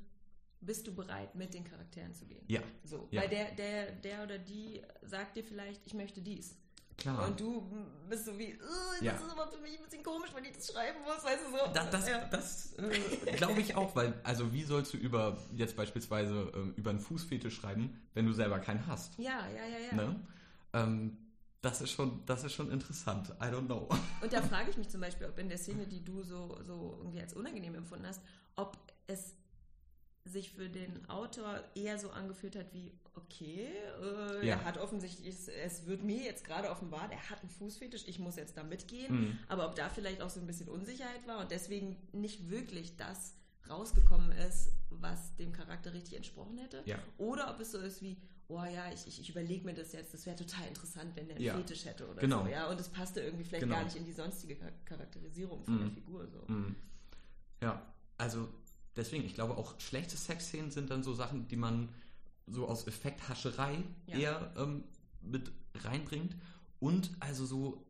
bist 0.60 0.86
du 0.86 0.94
bereit, 0.94 1.34
mit 1.34 1.54
den 1.54 1.64
Charakteren 1.64 2.12
zu 2.14 2.26
gehen. 2.26 2.44
Ja, 2.48 2.60
So, 2.84 3.08
Ja. 3.10 3.22
weil 3.22 3.30
der, 3.30 3.50
der, 3.52 3.92
der 3.92 4.22
oder 4.24 4.38
die 4.38 4.82
sagt 5.02 5.36
dir 5.36 5.42
vielleicht, 5.44 5.86
ich 5.86 5.94
möchte 5.94 6.20
dies. 6.20 6.54
Klar. 7.00 7.26
Und 7.26 7.40
du 7.40 7.66
bist 8.08 8.26
so 8.26 8.38
wie, 8.38 8.54
"Ugh, 8.54 8.60
das 8.98 9.02
Ja. 9.02 9.12
ist 9.14 9.30
aber 9.30 9.48
für 9.50 9.58
mich 9.60 9.76
ein 9.78 9.84
bisschen 9.84 10.02
komisch, 10.04 10.30
wenn 10.34 10.44
ich 10.44 10.52
das 10.52 10.72
schreiben 10.72 11.00
muss, 11.02 11.24
weißt 11.24 11.40
du 11.46 11.50
so. 11.50 11.72
Das, 11.72 11.90
das, 11.90 12.08
ja. 12.08 12.24
das 12.26 12.72
äh, 12.78 13.32
glaube 13.36 13.60
ich 13.60 13.74
auch, 13.74 13.94
weil, 13.96 14.14
also 14.22 14.52
wie 14.52 14.62
sollst 14.62 14.92
du 14.94 14.96
über 14.98 15.36
jetzt 15.56 15.76
beispielsweise 15.76 16.52
ähm, 16.54 16.74
über 16.76 16.90
einen 16.90 17.00
Fußfetisch 17.00 17.56
schreiben, 17.56 18.00
wenn 18.14 18.26
du 18.26 18.32
selber 18.32 18.58
keinen 18.60 18.86
hast? 18.86 19.18
ja, 19.18 19.46
ja, 19.48 19.66
ja, 19.66 19.78
ja. 19.90 19.94
Ne? 19.96 20.20
Ähm, 20.72 21.16
das 21.62 21.82
ist 21.82 21.90
schon, 21.90 22.24
das 22.24 22.44
ist 22.44 22.54
schon 22.54 22.70
interessant. 22.70 23.28
I 23.40 23.44
don't 23.46 23.66
know. 23.66 23.88
Und 24.22 24.32
da 24.32 24.40
frage 24.40 24.70
ich 24.70 24.76
mich 24.78 24.88
zum 24.88 25.00
Beispiel, 25.02 25.26
ob 25.26 25.38
in 25.38 25.48
der 25.48 25.58
Szene, 25.58 25.86
die 25.86 26.02
du 26.04 26.22
so, 26.22 26.58
so 26.62 26.96
irgendwie 27.00 27.20
als 27.20 27.34
unangenehm 27.34 27.74
empfunden 27.74 28.06
hast, 28.06 28.22
ob 28.56 28.78
es 29.06 29.34
sich 30.24 30.50
für 30.52 30.68
den 30.68 31.08
Autor 31.08 31.62
eher 31.74 31.98
so 31.98 32.10
angefühlt 32.10 32.54
hat 32.56 32.72
wie, 32.72 32.92
okay, 33.14 33.68
äh, 34.02 34.46
Ja. 34.46 34.56
er 34.56 34.64
hat 34.64 34.78
offensichtlich, 34.78 35.26
es, 35.28 35.48
es 35.48 35.86
wird 35.86 36.02
mir 36.04 36.22
jetzt 36.22 36.44
gerade 36.44 36.70
offenbart, 36.70 37.10
er 37.10 37.30
hat 37.30 37.40
einen 37.40 37.48
Fußfetisch, 37.50 38.04
ich 38.06 38.18
muss 38.18 38.36
jetzt 38.36 38.56
da 38.56 38.62
mitgehen, 38.62 39.14
Mhm. 39.20 39.38
aber 39.48 39.66
ob 39.66 39.74
da 39.74 39.88
vielleicht 39.88 40.20
auch 40.20 40.30
so 40.30 40.40
ein 40.40 40.46
bisschen 40.46 40.68
Unsicherheit 40.68 41.26
war 41.26 41.38
und 41.40 41.50
deswegen 41.50 41.96
nicht 42.12 42.50
wirklich 42.50 42.96
das 42.96 43.34
rausgekommen 43.68 44.32
ist, 44.32 44.72
was 44.90 45.34
dem 45.36 45.52
Charakter 45.52 45.92
richtig 45.94 46.16
entsprochen 46.16 46.58
hätte. 46.58 46.82
Ja. 46.84 46.98
Oder 47.18 47.50
ob 47.54 47.60
es 47.60 47.72
so 47.72 47.78
ist 47.78 48.02
wie, 48.02 48.16
oh 48.48 48.62
ja, 48.64 48.92
ich, 48.92 49.06
ich, 49.06 49.20
ich 49.20 49.30
überlege 49.30 49.64
mir 49.64 49.74
das 49.74 49.92
jetzt, 49.92 50.12
das 50.12 50.26
wäre 50.26 50.36
total 50.36 50.66
interessant, 50.68 51.14
wenn 51.16 51.28
der 51.28 51.36
einen 51.36 51.44
Ja. 51.44 51.56
Fetisch 51.56 51.84
hätte 51.84 52.08
oder 52.08 52.20
Genau. 52.20 52.42
so. 52.44 52.50
Ja, 52.50 52.68
und 52.68 52.78
es 52.80 52.88
passte 52.88 53.20
irgendwie 53.20 53.44
vielleicht 53.44 53.62
Genau. 53.62 53.76
gar 53.76 53.84
nicht 53.84 53.96
in 53.96 54.04
die 54.04 54.12
sonstige 54.12 54.56
Char- 54.56 54.72
Charakterisierung 54.84 55.64
von 55.64 55.78
der 55.78 55.86
Mhm. 55.86 55.94
Figur. 55.94 56.26
So. 56.28 56.52
Mhm. 56.52 56.76
Ja, 57.62 57.80
also 58.18 58.48
deswegen, 58.96 59.24
ich 59.24 59.34
glaube 59.34 59.56
auch 59.56 59.78
schlechte 59.80 60.16
Sexszenen 60.16 60.70
sind 60.70 60.90
dann 60.90 61.02
so 61.02 61.14
Sachen, 61.14 61.48
die 61.48 61.56
man 61.56 61.88
so 62.46 62.66
aus 62.68 62.86
Effekthascherei 62.86 63.78
Ja. 64.06 64.16
eher 64.16 64.52
ähm, 64.56 64.84
mit 65.22 65.52
reinbringt. 65.84 66.34
Und 66.80 67.10
also 67.20 67.44
so 67.46 67.86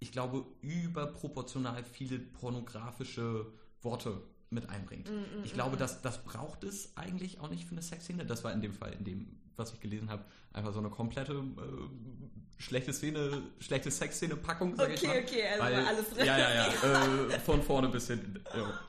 ich 0.00 0.12
glaube, 0.12 0.44
überproportional 0.60 1.82
viele 1.84 2.18
pornografische 2.18 3.46
Worte 3.80 4.20
mit 4.50 4.68
einbringt. 4.68 5.08
Mm, 5.10 5.44
ich 5.44 5.54
glaube, 5.54 5.76
das, 5.78 6.02
das 6.02 6.22
braucht 6.24 6.62
es 6.64 6.94
eigentlich 6.96 7.40
auch 7.40 7.48
nicht 7.48 7.64
für 7.64 7.72
eine 7.72 7.80
Sexszene. 7.82 8.26
Das 8.26 8.44
war 8.44 8.52
in 8.52 8.60
dem 8.60 8.74
Fall, 8.74 8.92
in 8.92 9.04
dem, 9.04 9.40
was 9.56 9.72
ich 9.72 9.80
gelesen 9.80 10.10
habe, 10.10 10.24
einfach 10.52 10.72
so 10.74 10.78
eine 10.80 10.90
komplette 10.90 11.32
äh, 11.32 12.62
schlechte 12.62 12.92
Szene, 12.92 13.42
schlechte 13.60 13.90
Sexszene-Packung, 13.90 14.76
sag 14.76 14.90
ich 14.92 14.98
Okay, 15.00 15.06
mal. 15.08 15.22
okay, 15.22 15.42
also 15.48 15.62
Weil- 15.64 15.76
war 15.78 15.86
alles 15.88 16.10
drin. 16.10 16.26
Ja, 16.26 16.38
ja, 16.38 16.54
ja. 16.54 16.66
äh, 17.30 17.40
von 17.40 17.62
vorne 17.62 17.88
bis 17.88 18.06
hinten. 18.06 18.34
Ja. 18.54 18.80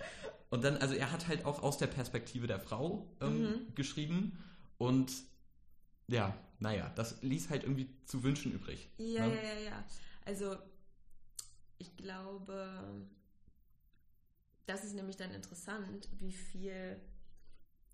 Und 0.55 0.63
dann, 0.63 0.77
also 0.77 0.95
er 0.95 1.11
hat 1.11 1.27
halt 1.27 1.43
auch 1.43 1.61
aus 1.63 1.77
der 1.77 1.87
Perspektive 1.87 2.47
der 2.47 2.61
Frau 2.61 3.13
ähm, 3.19 3.43
Mhm. 3.43 3.75
geschrieben 3.75 4.41
und 4.77 5.11
ja, 6.07 6.33
naja, 6.59 6.89
das 6.95 7.21
ließ 7.21 7.49
halt 7.49 7.63
irgendwie 7.63 7.89
zu 8.05 8.23
wünschen 8.23 8.53
übrig. 8.53 8.87
Ja, 8.97 9.27
ne? 9.27 9.35
ja, 9.35 9.41
ja, 9.43 9.59
ja. 9.59 9.83
Also, 10.23 10.55
ich 11.77 11.93
glaube, 11.97 13.05
das 14.65 14.85
ist 14.85 14.93
nämlich 14.95 15.17
dann 15.17 15.31
interessant, 15.31 16.07
wie 16.19 16.31
viel, 16.31 17.01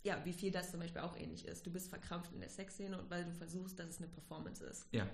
ja, 0.03 0.23
wie 0.23 0.33
viel 0.33 0.51
das 0.51 0.69
zum 0.69 0.81
Beispiel 0.81 1.01
auch 1.01 1.17
ähnlich 1.17 1.45
ist. 1.45 1.65
Du 1.65 1.71
bist 1.71 1.89
verkrampft 1.89 2.31
in 2.31 2.41
der 2.41 2.49
Sexszene 2.49 2.95
und 3.01 3.09
weil 3.09 3.25
du 3.25 3.33
versuchst, 3.33 3.79
dass 3.79 3.89
es 3.89 3.97
eine 3.97 4.07
Performance 4.07 4.63
ist. 4.63 4.85
Ja. 4.91 5.07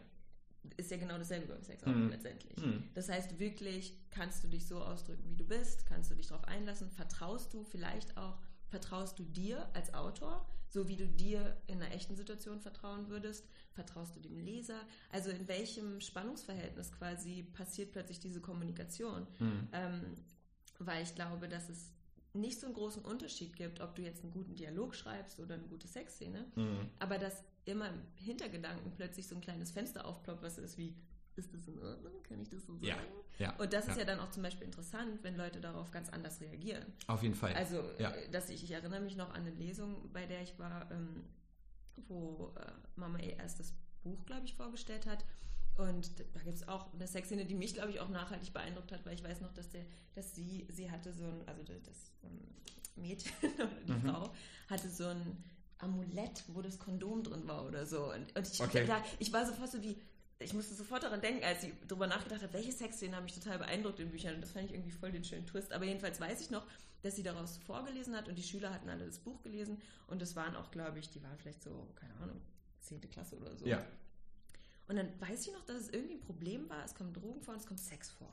Ist 0.75 0.91
ja 0.91 0.97
genau 0.97 1.17
dasselbe 1.17 1.47
beim 1.47 1.63
Sex 1.63 1.85
Mhm. 1.85 2.09
letztendlich. 2.09 2.57
Mhm. 2.57 2.83
Das 2.93 3.09
heißt, 3.09 3.39
wirklich 3.39 3.93
kannst 4.09 4.43
du 4.43 4.47
dich 4.47 4.67
so 4.67 4.79
ausdrücken, 4.81 5.29
wie 5.29 5.35
du 5.37 5.45
bist, 5.45 5.85
kannst 5.85 6.11
du 6.11 6.15
dich 6.15 6.27
darauf 6.27 6.43
einlassen, 6.45 6.89
vertraust 6.91 7.53
du 7.53 7.63
vielleicht 7.63 8.17
auch, 8.17 8.37
vertraust 8.67 9.17
du 9.19 9.23
dir 9.23 9.67
als 9.73 9.93
Autor, 9.93 10.45
so 10.69 10.87
wie 10.89 10.97
du 10.97 11.07
dir 11.07 11.55
in 11.67 11.81
einer 11.81 11.93
echten 11.93 12.15
Situation 12.17 12.59
vertrauen 12.59 13.07
würdest, 13.07 13.47
vertraust 13.73 14.15
du 14.15 14.19
dem 14.19 14.37
Leser, 14.37 14.81
also 15.11 15.29
in 15.29 15.47
welchem 15.47 16.01
Spannungsverhältnis 16.01 16.91
quasi 16.91 17.43
passiert 17.53 17.93
plötzlich 17.93 18.19
diese 18.19 18.41
Kommunikation. 18.41 19.25
Mhm. 19.39 19.67
Ähm, 19.71 20.15
weil 20.79 21.03
ich 21.03 21.15
glaube, 21.15 21.47
dass 21.47 21.69
es 21.69 21.91
nicht 22.33 22.59
so 22.59 22.67
einen 22.67 22.75
großen 22.75 23.03
Unterschied 23.03 23.55
gibt, 23.55 23.79
ob 23.81 23.95
du 23.95 24.03
jetzt 24.03 24.21
einen 24.23 24.31
guten 24.33 24.53
Dialog 24.55 24.93
schreibst 24.93 25.39
oder 25.39 25.55
eine 25.55 25.63
gute 25.67 25.87
Sexszene, 25.87 26.45
Mhm. 26.55 26.89
aber 26.99 27.17
dass 27.17 27.43
immer 27.67 27.89
im 27.89 28.01
Hintergedanken 28.15 28.91
plötzlich 28.95 29.27
so 29.27 29.35
ein 29.35 29.41
kleines 29.41 29.71
Fenster 29.71 30.05
aufploppt, 30.05 30.41
was 30.43 30.57
ist 30.57 30.77
wie, 30.77 30.95
ist 31.35 31.53
das 31.53 31.67
in 31.67 31.77
Ordnung? 31.81 32.23
Kann 32.23 32.41
ich 32.41 32.49
das 32.49 32.65
so 32.65 32.73
sagen? 32.73 32.85
Ja, 32.85 32.97
ja. 33.39 33.55
Und 33.57 33.71
das 33.73 33.85
ist 33.87 33.95
ja. 33.95 33.99
ja 33.99 34.05
dann 34.05 34.19
auch 34.19 34.31
zum 34.31 34.43
Beispiel 34.43 34.65
interessant, 34.65 35.23
wenn 35.23 35.35
Leute 35.35 35.61
darauf 35.61 35.91
ganz 35.91 36.09
anders 36.09 36.41
reagieren. 36.41 36.85
Auf 37.07 37.21
jeden 37.23 37.35
Fall. 37.35 37.53
Also, 37.53 37.83
Ja. 37.99 38.11
äh, 38.11 38.29
dass 38.31 38.49
ich, 38.49 38.63
ich 38.63 38.71
erinnere 38.71 39.01
mich 39.01 39.15
noch 39.15 39.29
an 39.29 39.41
eine 39.41 39.51
Lesung, 39.51 40.11
bei 40.13 40.25
der 40.25 40.41
ich 40.41 40.57
war, 40.57 40.89
ähm, 40.91 41.23
wo 42.07 42.53
äh, 42.59 42.71
Mama 42.95 43.19
ihr 43.19 43.37
erstes 43.37 43.73
Buch, 44.03 44.25
glaube 44.25 44.45
ich, 44.45 44.53
vorgestellt 44.55 45.05
hat. 45.05 45.23
Und 45.77 46.09
da 46.33 46.39
gibt 46.41 46.55
es 46.55 46.67
auch 46.67 46.91
eine 46.93 47.05
Sexszene, 47.05 47.45
die 47.45 47.53
mich, 47.53 47.75
glaube 47.75 47.91
ich, 47.91 47.99
auch 47.99 48.09
nachhaltig 48.09 48.51
beeindruckt 48.51 48.91
hat, 48.91 49.05
weil 49.05 49.13
ich 49.13 49.23
weiß 49.23 49.41
noch, 49.41 49.53
dass, 49.53 49.69
der, 49.69 49.85
dass 50.15 50.33
sie, 50.33 50.65
sie 50.71 50.89
hatte 50.89 51.13
so 51.13 51.23
ein, 51.25 51.47
also 51.47 51.61
das, 51.63 51.83
das 51.83 52.11
ähm, 52.23 52.39
Mädchen 52.95 53.31
oder 53.57 53.81
die 53.87 53.91
Mhm. 53.91 54.01
Frau 54.09 54.33
hatte 54.69 54.89
so 54.89 55.05
ein 55.05 55.43
Amulett, 55.79 56.43
wo 56.47 56.61
das 56.61 56.79
Kondom 56.79 57.23
drin 57.23 57.47
war 57.47 57.65
oder 57.65 57.85
so. 57.85 58.11
Und, 58.13 58.35
und 58.35 58.47
ich, 58.51 58.59
Okay. 58.61 58.85
da, 58.85 59.03
ich 59.19 59.31
war 59.31 59.45
sofort 59.45 59.71
so 59.71 59.81
wie, 59.83 59.95
ich 60.39 60.53
musste 60.53 60.73
sofort 60.75 61.03
daran 61.03 61.21
denken, 61.21 61.43
als 61.43 61.63
ich 61.63 61.73
darüber 61.87 62.07
nachgedacht 62.07 62.41
habe, 62.43 62.53
welche 62.53 62.71
Sexszenen 62.71 63.15
haben 63.15 63.23
mich 63.25 63.33
total 63.33 63.57
beeindruckt 63.59 63.99
in 63.99 64.09
Büchern. 64.09 64.35
Und 64.35 64.41
das 64.41 64.51
fand 64.51 64.65
ich 64.65 64.73
irgendwie 64.73 64.91
voll 64.91 65.11
den 65.11 65.23
schönen 65.23 65.45
Twist. 65.45 65.71
Aber 65.73 65.85
jedenfalls 65.85 66.19
weiß 66.19 66.41
ich 66.41 66.49
noch, 66.49 66.65
dass 67.03 67.15
sie 67.15 67.23
daraus 67.23 67.57
vorgelesen 67.57 68.15
hat 68.15 68.27
und 68.27 68.35
die 68.37 68.43
Schüler 68.43 68.73
hatten 68.73 68.89
alle 68.89 69.05
das 69.05 69.19
Buch 69.19 69.41
gelesen. 69.43 69.79
Und 70.07 70.21
das 70.21 70.35
waren 70.35 70.55
auch, 70.55 70.71
glaube 70.71 70.99
ich, 70.99 71.09
die 71.11 71.21
waren 71.23 71.37
vielleicht 71.37 71.61
so, 71.61 71.87
keine 71.95 72.15
Ahnung, 72.15 72.41
10. 72.81 73.01
Klasse 73.09 73.35
oder 73.37 73.55
so. 73.55 73.65
ja. 73.65 73.83
Und 74.87 74.95
dann 74.95 75.09
weiß 75.19 75.45
ich 75.47 75.51
noch, 75.53 75.65
dass 75.65 75.75
es 75.81 75.89
irgendwie 75.89 76.13
ein 76.15 76.21
Problem 76.21 76.69
war. 76.69 76.83
Es 76.85 76.95
kommen 76.95 77.13
Drogen 77.13 77.41
vor 77.41 77.53
und 77.53 77.59
es 77.59 77.65
kommt 77.67 77.79
Sex 77.81 78.09
vor. 78.09 78.31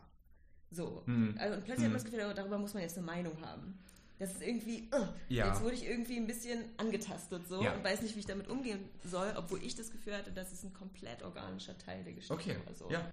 So. 0.71 1.03
Hm. 1.07 1.35
Also, 1.37 1.57
und 1.57 1.65
plötzlich 1.65 1.87
Hm. 1.89 1.93
hat 1.95 2.03
man 2.03 2.05
das 2.05 2.05
Gefühl, 2.05 2.33
darüber 2.35 2.59
muss 2.59 2.75
man 2.75 2.83
jetzt 2.85 2.97
eine 2.97 3.05
Meinung 3.07 3.41
haben. 3.45 3.77
Das 4.25 4.33
ist 4.33 4.43
irgendwie, 4.43 4.88
uh, 4.95 5.07
Ja. 5.28 5.49
jetzt 5.49 5.62
wurde 5.62 5.75
ich 5.75 5.87
irgendwie 5.87 6.16
ein 6.16 6.26
bisschen 6.26 6.64
angetastet 6.78 7.47
so 7.47 7.62
Ja. 7.62 7.75
und 7.75 7.85
weiß 7.85 8.00
nicht, 8.00 8.14
wie 8.14 8.21
ich 8.21 8.26
damit 8.26 8.49
umgehen 8.49 8.78
soll, 9.04 9.31
obwohl 9.37 9.62
ich 9.62 9.75
das 9.75 9.90
Gefühl 9.93 10.16
hatte, 10.16 10.33
dass 10.33 10.50
es 10.50 10.62
ein 10.64 10.73
komplett 10.73 11.23
organischer 11.23 11.76
Teil 11.76 12.02
der 12.04 12.14
Geschichte 12.14 12.33
Okay. 12.33 12.57
war. 12.64 12.75
So. 12.75 12.90
Ja. 12.90 13.11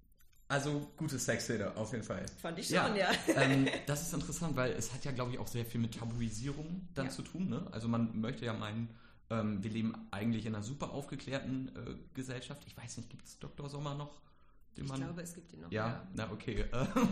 Also 0.48 0.90
gute 0.96 1.20
Sexszene, 1.20 1.76
auf 1.76 1.92
jeden 1.92 2.04
Fall. 2.06 2.26
Fand 2.42 2.60
ich 2.60 2.68
schon, 2.68 2.96
ja. 2.96 3.10
ähm, 3.36 3.68
das 3.88 4.04
ist 4.04 4.14
interessant, 4.14 4.56
weil 4.56 4.72
es 4.72 4.94
hat 4.94 5.04
ja, 5.04 5.12
glaube 5.12 5.32
ich, 5.32 5.40
auch 5.40 5.48
sehr 5.48 5.66
viel 5.66 5.82
mit 5.82 5.96
Tabuisierung 5.98 6.88
dann 6.94 7.08
Ja. 7.08 7.12
zu 7.12 7.24
tun. 7.24 7.50
Ne? 7.50 7.68
Also 7.74 7.90
man 7.90 8.20
möchte 8.22 8.46
ja 8.46 8.54
meinen, 8.54 8.90
ähm, 9.30 9.62
wir 9.62 9.72
leben 9.72 9.94
eigentlich 10.12 10.46
in 10.46 10.56
einer 10.56 10.64
super 10.64 10.92
aufgeklärten 10.92 11.72
äh, 11.76 11.96
Gesellschaft. 12.14 12.64
Ich 12.68 12.78
weiß 12.78 12.96
nicht, 12.98 13.10
gibt 13.10 13.26
es 13.26 13.38
Dr. 13.40 13.70
Sommer 13.70 13.96
noch? 13.96 14.22
Den 14.78 14.86
Ich 14.86 14.94
glaube, 14.94 15.22
es 15.22 15.34
gibt 15.34 15.52
ihn 15.52 15.60
noch. 15.62 15.72
ja, 15.74 15.88
Ja. 15.88 16.08
na 16.14 16.32
okay. 16.32 16.64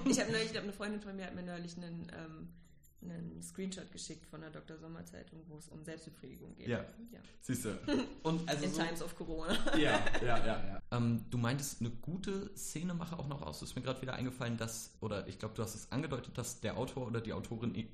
Ich 0.06 0.20
habe 0.22 0.32
neulich, 0.32 0.46
ich 0.46 0.52
glaube, 0.52 0.64
eine 0.68 0.74
Freundin 0.74 1.02
von 1.02 1.16
mir 1.18 1.26
hat 1.26 1.36
mir 1.36 1.44
neulich 1.44 1.76
einen, 1.76 2.10
ähm, 2.18 2.50
einen 3.02 3.42
Screenshot 3.42 3.92
geschickt 3.92 4.26
von 4.26 4.42
der 4.42 4.50
Dr. 4.50 4.78
Sommer 4.78 5.06
Zeitung, 5.06 5.42
wo 5.48 5.58
es 5.58 5.68
um 5.70 5.84
Selbstbefriedigung 5.84 6.56
geht. 6.56 6.68
Ja. 6.68 6.80
ja. 7.12 7.20
Siehst 7.42 7.66
du. 7.66 7.70
Also 8.24 8.66
In 8.66 8.72
so, 8.74 8.82
Times 8.82 9.02
of 9.02 9.16
Corona. 9.16 9.56
ja, 9.78 10.04
ja, 10.22 10.38
ja, 10.46 10.46
ja. 10.46 10.82
Ähm, 10.92 11.26
du 11.30 11.38
meintest, 11.38 11.80
eine 11.82 11.90
gute 11.90 12.56
Szene 12.58 12.94
mache 12.94 13.18
auch 13.18 13.28
noch 13.28 13.42
aus. 13.42 13.62
Ist 13.62 13.76
mir 13.76 13.82
gerade 13.82 14.02
wieder 14.02 14.14
eingefallen, 14.14 14.58
dass, 14.58 14.94
oder 15.02 15.28
ich 15.28 15.40
glaube, 15.40 15.56
du 15.56 15.64
hast 15.64 15.76
es 15.76 15.92
angedeutet, 15.92 16.38
dass 16.38 16.60
der 16.60 16.78
Autor 16.78 17.08
oder 17.08 17.22
die 17.22 17.34
Autorin 17.34 17.74
e 17.76 17.88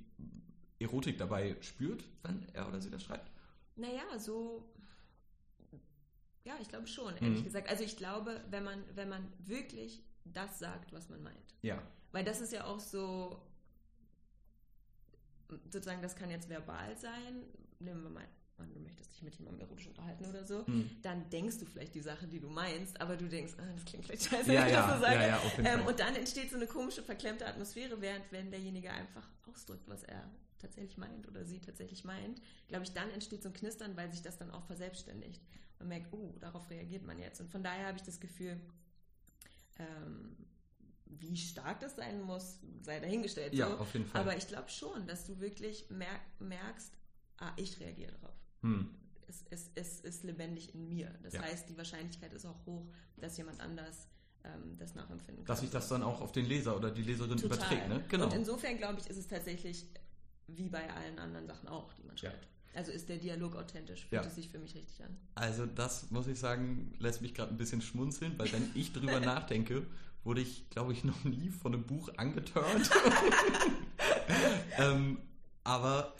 Erotik 0.78 1.18
dabei 1.18 1.56
spürt, 1.62 2.04
wenn 2.24 2.46
er 2.54 2.68
oder 2.68 2.82
sie 2.82 2.90
das 2.90 3.02
schreibt. 3.04 3.32
Naja, 3.78 4.04
so. 4.20 4.68
Ja, 6.44 6.56
ich 6.62 6.68
glaube 6.68 6.86
schon, 6.88 7.16
ehrlich 7.18 7.40
Mhm. 7.40 7.44
gesagt. 7.46 7.70
Also 7.70 7.84
ich 7.84 7.96
glaube, 7.98 8.42
wenn 8.50 8.64
man, 8.64 8.84
wenn 8.94 9.10
man 9.10 9.26
wirklich 9.40 10.04
das 10.26 10.60
sagt, 10.60 10.92
was 10.94 11.10
man 11.10 11.24
meint. 11.24 11.56
Ja. 11.62 11.82
Weil 12.12 12.24
das 12.26 12.42
ist 12.42 12.52
ja 12.54 12.66
auch 12.66 12.80
so, 12.80 13.42
sozusagen, 15.70 16.02
das 16.02 16.16
kann 16.16 16.30
jetzt 16.30 16.50
verbal 16.50 16.96
sein. 16.98 17.44
Nehmen 17.80 18.04
wir 18.04 18.10
mal 18.10 18.28
an, 18.58 18.74
du 18.74 18.80
möchtest 18.80 19.14
dich 19.14 19.22
mit 19.22 19.36
jemandem 19.36 19.62
erotisch 19.62 19.88
unterhalten 19.88 20.26
oder 20.26 20.46
so. 20.46 20.66
Hm. 20.66 20.90
Dann 21.02 21.30
denkst 21.30 21.60
du 21.60 21.66
vielleicht 21.66 21.94
die 21.94 22.02
Sache, 22.02 22.28
die 22.28 22.40
du 22.40 22.50
meinst, 22.50 23.00
aber 23.02 23.18
du 23.18 23.28
denkst, 23.28 23.54
ah, 23.58 23.64
das 23.74 23.86
klingt 23.86 24.06
vielleicht 24.06 24.30
scheiße, 24.30 24.54
Ja, 24.54 24.62
wenn 24.62 24.68
ich 24.68 24.74
ja, 24.74 24.88
das 24.88 24.96
so 24.96 25.02
sage. 25.02 25.28
ja, 25.64 25.74
ähm, 25.74 25.86
und 25.86 26.00
dann 26.00 26.16
entsteht 26.16 26.50
so 26.50 26.56
eine 26.56 26.68
komische, 26.68 27.04
verklemmte 27.04 27.46
Atmosphäre, 27.46 28.00
während 28.00 28.32
wenn 28.32 28.52
derjenige 28.52 28.92
einfach 28.92 29.28
ausdrückt, 29.48 29.88
was 29.88 30.04
er 30.04 30.30
tatsächlich 30.60 30.98
meint 30.98 31.28
oder 31.28 31.44
sie 31.44 31.60
tatsächlich 31.60 32.06
meint, 32.06 32.42
glaube 32.68 32.86
ich, 32.86 32.94
dann 32.94 33.10
entsteht 33.12 33.44
so 33.44 33.50
ein 33.50 33.54
Knistern, 33.54 33.96
weil 33.98 34.10
sich 34.12 34.22
das 34.22 34.38
dann 34.38 34.52
auch 34.52 34.64
verselbstständigt. 34.66 35.42
Man 35.80 35.90
merkt, 35.90 36.14
oh, 36.14 36.34
darauf 36.40 36.70
reagiert 36.70 37.06
man 37.06 37.20
jetzt. 37.20 37.42
Und 37.42 37.52
von 37.52 37.62
daher 37.62 37.88
habe 37.88 37.98
ich 37.98 38.04
das 38.04 38.20
Gefühl, 38.20 38.60
ähm, 39.78 40.36
wie 41.06 41.38
stark 41.38 41.80
das 41.80 41.96
sein 41.96 42.22
muss, 42.22 42.60
sei 42.82 43.00
dahingestellt. 43.00 43.54
Ja, 43.54 43.70
so. 43.70 43.78
auf 43.78 43.94
jeden 43.94 44.06
Fall. 44.06 44.22
Aber 44.22 44.36
ich 44.36 44.48
glaube 44.48 44.70
schon, 44.70 45.06
dass 45.08 45.26
du 45.26 45.40
wirklich 45.40 45.90
merk, 45.90 46.22
merkst, 46.40 46.94
ah, 47.38 47.52
ich 47.58 47.80
reagiere 47.80 48.12
darauf. 48.14 48.36
Hm. 48.62 48.90
Es, 49.28 49.44
es, 49.50 49.72
es 49.76 50.00
ist 50.02 50.24
lebendig 50.24 50.74
in 50.76 50.88
mir. 50.88 51.14
Das 51.24 51.34
Ja. 51.34 51.42
heißt, 51.42 51.70
die 51.70 51.78
Wahrscheinlichkeit 51.78 52.34
ist 52.34 52.46
auch 52.46 52.66
hoch, 52.66 52.86
dass 53.18 53.38
jemand 53.38 53.60
anders 53.60 54.08
ähm, 54.44 54.78
das 54.78 54.94
nachempfinden 54.96 55.44
kann. 55.44 55.54
Dass 55.54 55.62
sich 55.62 55.72
das 55.72 55.88
dann 55.88 56.04
auch 56.04 56.22
auf 56.22 56.32
den 56.32 56.46
Leser 56.46 56.76
oder 56.76 56.92
die 56.92 57.02
Leserin 57.04 57.38
Total. 57.38 57.58
überträgt, 57.58 57.90
ne? 57.90 58.04
Genau. 58.10 58.26
Und 58.26 58.34
insofern, 58.34 58.78
glaube 58.78 59.00
ich, 59.00 59.08
ist 59.08 59.18
es 59.18 59.28
tatsächlich 59.28 59.88
wie 60.48 60.70
bei 60.70 60.90
allen 60.94 61.20
anderen 61.20 61.48
Sachen 61.48 61.68
auch, 61.70 61.94
die 61.94 62.04
man 62.04 62.16
Ja. 62.18 62.30
schreibt. 62.30 62.48
Also 62.74 62.92
ist 62.92 63.08
der 63.08 63.18
Dialog 63.18 63.56
authentisch, 63.56 64.02
fühlt 64.06 64.22
Ja. 64.24 64.28
es 64.28 64.36
sich 64.36 64.50
für 64.50 64.60
mich 64.60 64.76
richtig 64.76 65.02
an. 65.04 65.16
Also 65.36 65.66
das 65.66 66.12
muss 66.12 66.28
ich 66.28 66.38
sagen, 66.38 66.94
lässt 67.00 67.22
mich 67.22 67.34
gerade 67.34 67.52
ein 67.52 67.58
bisschen 67.58 67.82
schmunzeln, 67.82 68.38
weil 68.38 68.52
wenn 68.52 68.70
ich 68.76 68.92
drüber 68.92 69.20
nachdenke, 69.22 69.86
wurde 70.26 70.42
ich, 70.42 70.70
glaube 70.70 70.92
ich, 70.92 71.04
noch 71.06 71.24
nie 71.24 71.50
von 71.50 71.74
einem 71.74 71.84
Buch 71.86 72.10
angetörnt. 72.18 72.90
ähm, 74.78 75.20
aber 75.64 76.14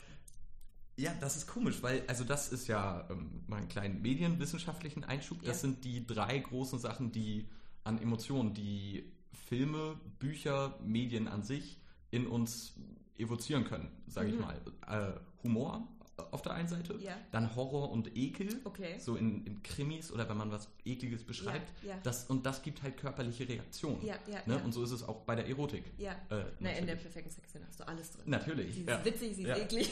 ja, 0.96 1.12
das 1.20 1.36
ist 1.36 1.46
komisch, 1.46 1.82
weil, 1.82 2.02
also 2.06 2.24
das 2.24 2.50
ist 2.52 2.68
ja 2.68 3.06
ähm, 3.10 3.42
mal 3.46 3.58
einen 3.58 3.68
kleinen 3.68 4.00
medienwissenschaftlichen 4.00 5.04
Einschub. 5.04 5.38
Das 5.40 5.48
Ja. 5.48 5.54
sind 5.68 5.84
die 5.84 6.06
drei 6.06 6.38
großen 6.38 6.78
Sachen, 6.78 7.12
die 7.12 7.48
an 7.84 8.00
Emotionen, 8.00 8.54
die 8.54 9.12
Filme, 9.46 10.00
Bücher, 10.18 10.78
Medien 10.82 11.28
an 11.28 11.42
sich 11.42 11.78
in 12.10 12.26
uns 12.26 12.72
evozieren 13.18 13.64
können, 13.64 13.88
sage 14.06 14.28
ich 14.28 14.34
Mhm. 14.34 14.40
mal. 14.42 14.60
Äh, 14.86 15.12
Humor 15.42 15.86
auf 16.30 16.40
der 16.42 16.52
einen 16.52 16.68
Seite, 16.68 16.94
Ja. 16.98 17.12
dann 17.30 17.54
Horror 17.56 17.90
und 17.90 18.16
Ekel, 18.16 18.48
Okay. 18.64 18.98
so 18.98 19.16
in, 19.16 19.44
in 19.44 19.62
Krimis 19.62 20.10
oder 20.10 20.28
wenn 20.28 20.36
man 20.38 20.50
was 20.50 20.68
Ekliges 20.84 21.22
beschreibt. 21.24 21.70
Ja, 21.82 21.90
ja. 21.90 21.98
Das, 22.02 22.24
und 22.24 22.46
das 22.46 22.62
gibt 22.62 22.82
halt 22.82 22.96
körperliche 22.96 23.46
Reaktionen. 23.48 24.00
Ne? 24.46 24.60
Und 24.64 24.72
so 24.72 24.82
ist 24.82 24.92
es 24.92 25.02
auch 25.02 25.20
bei 25.22 25.34
der 25.34 25.46
Erotik. 25.46 25.84
Ja. 25.98 26.12
Äh, 26.30 26.44
Na, 26.60 26.70
in 26.70 26.86
der 26.86 26.96
perfekten 26.96 27.30
Sexszene 27.30 27.66
hast 27.68 27.80
du 27.80 27.86
alles 27.86 28.12
drin. 28.12 28.22
Natürlich. 28.26 28.74
Sie 28.74 28.82
ist 28.82 29.04
witzig, 29.04 29.36
sie 29.36 29.42
ist 29.44 29.58
eklig 29.58 29.90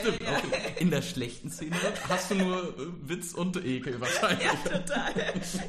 Stimmt, 0.00 0.20
in 0.78 0.90
der 0.90 1.02
schlechten 1.02 1.50
Szene 1.50 1.76
hast 2.08 2.30
du 2.30 2.34
nur 2.36 2.62
äh, 2.78 3.08
Witz 3.08 3.34
und 3.34 3.56
Ekel 3.64 4.00
wahrscheinlich. 4.00 4.40
Ja, 4.50 4.54
total. 4.78 5.12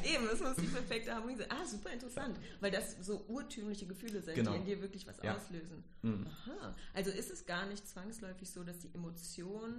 Eben, 0.04 0.26
es 0.32 0.40
muss 0.40 0.56
die 0.56 0.66
perfekte 0.66 1.14
Harmonie 1.14 1.36
sein. 1.36 1.46
Ah, 1.50 1.64
super 1.66 1.90
interessant. 1.92 2.36
Weil 2.60 2.70
das 2.70 2.96
so 3.02 3.24
urtümliche 3.28 3.86
Gefühle 3.86 4.22
sind, 4.22 4.34
Genau. 4.34 4.52
die 4.52 4.56
in 4.58 4.64
dir 4.64 4.80
wirklich 4.80 5.06
was 5.06 5.20
auslösen. 5.20 5.84
Mhm. 6.02 6.26
Aha. 6.26 6.74
Also 6.94 7.10
ist 7.10 7.30
es 7.30 7.44
gar 7.46 7.66
nicht 7.66 7.86
zwangsläufig 7.86 8.21
so, 8.44 8.64
dass 8.64 8.78
die 8.78 8.94
Emotion 8.94 9.74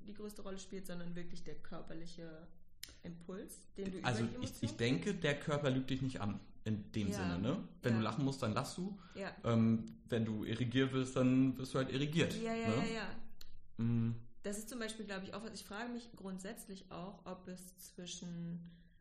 die 0.00 0.14
größte 0.14 0.42
Rolle 0.42 0.58
spielt, 0.58 0.86
sondern 0.86 1.14
wirklich 1.14 1.44
der 1.44 1.56
körperliche 1.56 2.46
Impuls, 3.02 3.58
den 3.76 3.92
du 3.92 4.04
Also 4.04 4.24
ich, 4.40 4.52
ich 4.62 4.76
denke, 4.76 5.14
der 5.14 5.38
Körper 5.38 5.70
lügt 5.70 5.90
dich 5.90 6.02
nicht 6.02 6.20
an 6.20 6.40
in 6.64 6.90
dem 6.92 7.08
Ja. 7.08 7.14
Sinne, 7.14 7.38
ne? 7.38 7.68
Wenn 7.82 7.92
Ja. 7.94 7.98
du 7.98 8.04
lachen 8.04 8.24
musst, 8.24 8.42
dann 8.42 8.52
lachst 8.52 8.76
du. 8.78 8.98
Ja. 9.14 9.34
Ähm, 9.44 9.84
wenn 10.08 10.24
du 10.24 10.44
irrigiert 10.44 10.92
wirst, 10.92 11.16
dann 11.16 11.56
wirst 11.58 11.74
du 11.74 11.78
halt 11.78 11.90
irrigiert. 11.90 12.34
Ja, 12.42 12.54
ja, 12.54 12.68
ne? 12.68 12.76
ja, 12.76 12.94
ja. 12.94 13.84
Mm, 13.84 14.14
Das 14.42 14.58
ist 14.58 14.68
zum 14.68 14.78
Beispiel, 14.78 15.04
glaube 15.04 15.24
ich, 15.26 15.34
auch 15.34 15.42
was. 15.44 15.52
Ich 15.54 15.64
frage 15.64 15.92
mich 15.92 16.10
grundsätzlich 16.16 16.90
auch, 16.90 17.24
ob 17.26 17.46
es 17.48 17.76
zwischen. 17.78 18.60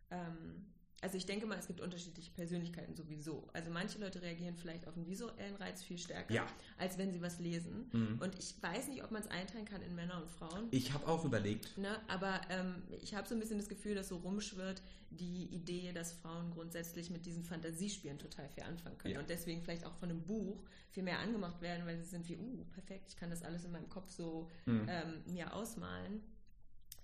Ähm, 0.09 0.65
also, 1.01 1.15
ich 1.17 1.25
denke 1.25 1.45
mal, 1.45 1.57
es 1.59 1.67
gibt 1.67 1.79
unterschiedliche 1.81 2.31
Persönlichkeiten 2.31 2.95
sowieso. 2.95 3.47
Also, 3.53 3.69
manche 3.71 3.99
Leute 3.99 4.21
reagieren 4.21 4.55
vielleicht 4.55 4.87
auf 4.87 4.95
einen 4.95 5.07
visuellen 5.07 5.55
Reiz 5.57 5.83
viel 5.83 5.97
stärker, 5.97 6.33
Ja. 6.33 6.47
als 6.77 6.97
wenn 6.97 7.11
sie 7.11 7.21
was 7.21 7.39
lesen. 7.39 7.89
Mhm. 7.93 8.19
Und 8.19 8.37
ich 8.39 8.55
weiß 8.61 8.87
nicht, 8.87 9.03
ob 9.03 9.11
man 9.11 9.21
es 9.21 9.27
einteilen 9.29 9.65
kann 9.65 9.81
in 9.81 9.93
Männer 9.95 10.21
und 10.21 10.29
Frauen. 10.29 10.67
Ich 10.71 10.93
habe 10.93 11.07
auch 11.07 11.23
überlegt, 11.25 11.77
Ne, 11.77 11.97
aber 12.07 12.41
ähm, 12.49 12.81
ich 13.01 13.13
habe 13.15 13.27
so 13.27 13.35
ein 13.35 13.39
bisschen 13.39 13.57
das 13.59 13.69
Gefühl, 13.69 13.95
dass 13.95 14.07
so 14.09 14.17
rumschwirrt 14.17 14.81
die 15.09 15.45
Idee, 15.53 15.93
dass 15.93 16.13
Frauen 16.13 16.51
grundsätzlich 16.51 17.09
mit 17.09 17.25
diesen 17.25 17.43
Fantasiespielen 17.45 18.17
total 18.19 18.49
viel 18.49 18.63
anfangen 18.63 18.97
können 18.97 19.13
Ja. 19.13 19.19
und 19.21 19.29
deswegen 19.29 19.61
vielleicht 19.61 19.85
auch 19.85 19.95
von 19.95 20.09
einem 20.09 20.21
Buch 20.23 20.61
viel 20.89 21.03
mehr 21.03 21.19
angemacht 21.19 21.61
werden, 21.61 21.85
weil 21.85 21.97
sie 21.97 22.03
sind 22.09 22.27
wie, 22.27 22.35
uh, 22.37 22.65
perfekt, 22.73 23.05
ich 23.09 23.15
kann 23.15 23.29
das 23.29 23.43
alles 23.43 23.63
in 23.63 23.71
meinem 23.71 23.87
Kopf 23.89 24.09
so 24.11 24.49
Mhm. 24.65 24.85
ähm, 24.89 25.23
mir 25.33 25.53
ausmalen. 25.53 26.21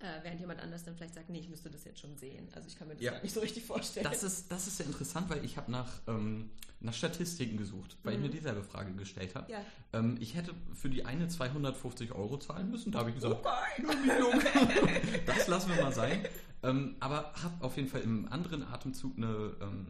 Äh, 0.03 0.21
während 0.21 0.39
jemand 0.41 0.59
anders 0.59 0.83
dann 0.83 0.95
vielleicht 0.97 1.13
sagt, 1.15 1.29
nee, 1.29 1.39
ich 1.39 1.47
müsste 1.47 1.69
das 1.69 1.85
jetzt 1.85 1.99
schon 2.01 2.15
sehen. 2.17 2.49
Also 2.53 2.67
ich 2.67 2.77
kann 2.77 2.89
mir 2.89 2.95
das 2.95 3.03
Ja. 3.03 3.13
gar 3.13 3.23
nicht 3.23 3.33
so 3.33 3.39
richtig 3.39 3.63
vorstellen. 3.63 4.03
das 4.03 4.21
ist, 4.21 4.51
das 4.51 4.67
ist 4.67 4.75
sehr 4.77 4.85
interessant, 4.85 5.29
weil 5.29 5.43
ich 5.45 5.55
habe 5.55 5.71
nach, 5.71 5.89
ähm, 6.07 6.49
nach 6.81 6.93
Statistiken 6.93 7.55
gesucht, 7.55 7.95
weil 8.03 8.17
Mhm. 8.17 8.25
ich 8.25 8.29
mir 8.31 8.37
dieselbe 8.37 8.63
Frage 8.63 8.91
gestellt 8.95 9.33
habe. 9.33 9.49
ja. 9.49 9.59
Ähm, 9.93 10.17
ich 10.19 10.35
hätte 10.35 10.53
für 10.73 10.89
die 10.89 11.05
eine 11.05 11.29
250 11.29 12.11
Euro 12.11 12.37
zahlen 12.37 12.69
müssen. 12.69 12.91
Da 12.91 12.99
habe 12.99 13.09
ich 13.11 13.15
gesagt, 13.15 13.33
Okay. 13.45 15.21
das 15.25 15.47
lassen 15.47 15.73
wir 15.73 15.81
mal 15.81 15.93
sein. 15.93 16.19
Ähm, 16.63 16.95
aber 16.99 17.33
habe 17.41 17.63
auf 17.63 17.77
jeden 17.77 17.87
Fall 17.89 18.01
im 18.01 18.27
anderen 18.31 18.63
Atemzug 18.63 19.17
eine 19.17 19.55
ähm, 19.61 19.87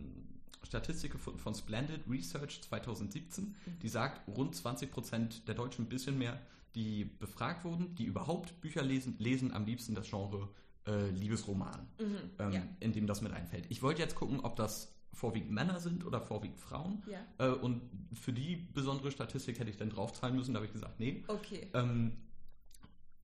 Statistik 0.63 1.11
gefunden 1.11 1.39
von 1.39 1.53
Splendid 1.53 2.01
Research 2.09 2.61
2017, 2.61 3.55
die 3.81 3.89
sagt, 3.89 4.27
rund 4.27 4.55
20 4.55 4.91
Prozent 4.91 5.47
der 5.47 5.55
Deutschen, 5.55 5.85
ein 5.85 5.89
bisschen 5.89 6.17
mehr, 6.17 6.39
die 6.75 7.05
befragt 7.05 7.63
wurden, 7.65 7.93
die 7.95 8.05
überhaupt 8.05 8.59
Bücher 8.61 8.81
lesen, 8.83 9.15
lesen 9.19 9.53
am 9.53 9.65
liebsten 9.65 9.93
das 9.95 10.09
Genre 10.09 10.49
äh, 10.87 11.09
Liebesroman, 11.11 11.87
Mhm. 11.99 12.15
ähm, 12.39 12.51
ja. 12.51 12.61
in 12.79 12.91
dem 12.93 13.07
das 13.07 13.21
mit 13.21 13.31
einfällt. 13.31 13.65
Ich 13.69 13.81
wollte 13.81 14.01
jetzt 14.01 14.15
gucken, 14.15 14.39
ob 14.41 14.55
das 14.55 14.93
vorwiegend 15.13 15.51
Männer 15.51 15.79
sind 15.79 16.05
oder 16.05 16.19
vorwiegend 16.21 16.59
Frauen. 16.59 17.03
ja. 17.09 17.19
Äh, 17.37 17.51
und 17.53 17.81
für 18.13 18.33
die 18.33 18.55
besondere 18.55 19.11
Statistik 19.11 19.59
hätte 19.59 19.69
ich 19.69 19.77
dann 19.77 19.89
draufzahlen 19.91 20.35
müssen. 20.35 20.53
Da 20.53 20.57
habe 20.57 20.65
ich 20.65 20.73
gesagt, 20.73 20.99
nee. 20.99 21.23
Okay. 21.27 21.67
Ähm, 21.73 22.13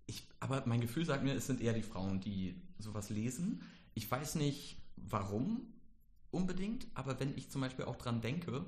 ich, 0.06 0.24
aber 0.39 0.63
mein 0.65 0.82
Gefühl 0.82 1.06
sagt 1.06 1.24
mir, 1.24 1.34
es 1.34 1.48
sind 1.48 1.62
eher 1.62 1.74
die 1.74 1.82
Frauen, 1.84 2.20
die 2.20 2.56
sowas 2.77 3.10
lesen. 3.10 3.62
Ich 3.94 4.10
weiß 4.10 4.36
nicht, 4.36 4.77
warum 4.96 5.62
unbedingt, 6.32 6.88
aber 6.94 7.20
wenn 7.20 7.36
ich 7.38 7.50
zum 7.50 7.62
Beispiel 7.62 7.86
auch 7.86 7.96
dran 7.96 8.22
denke, 8.22 8.65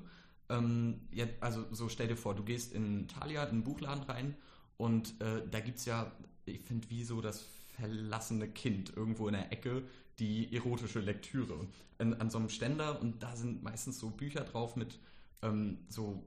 ähm, 0.48 1.00
ja, 1.12 1.26
also 1.40 1.64
so 1.72 1.88
stell 1.88 2.08
dir 2.08 2.16
vor, 2.16 2.34
du 2.34 2.42
gehst 2.42 2.72
in 2.72 3.06
Thalia 3.08 3.44
in 3.44 3.50
einen 3.50 3.64
Buchladen 3.64 4.02
rein 4.04 4.34
und 4.82 5.20
äh, 5.20 5.46
da 5.48 5.60
gibt 5.60 5.78
es 5.78 5.84
ja, 5.84 6.10
ich 6.44 6.60
finde, 6.60 6.90
wie 6.90 7.04
so 7.04 7.20
das 7.20 7.44
verlassene 7.76 8.48
Kind 8.48 8.92
irgendwo 8.96 9.28
in 9.28 9.34
der 9.34 9.52
Ecke, 9.52 9.84
die 10.18 10.52
erotische 10.52 10.98
Lektüre 10.98 11.68
an, 11.98 12.14
an 12.14 12.30
so 12.30 12.38
einem 12.38 12.48
Ständer 12.48 13.00
und 13.00 13.22
da 13.22 13.36
sind 13.36 13.62
meistens 13.62 14.00
so 14.00 14.10
Bücher 14.10 14.40
drauf 14.40 14.74
mit 14.74 14.98
ähm, 15.42 15.78
so 15.88 16.24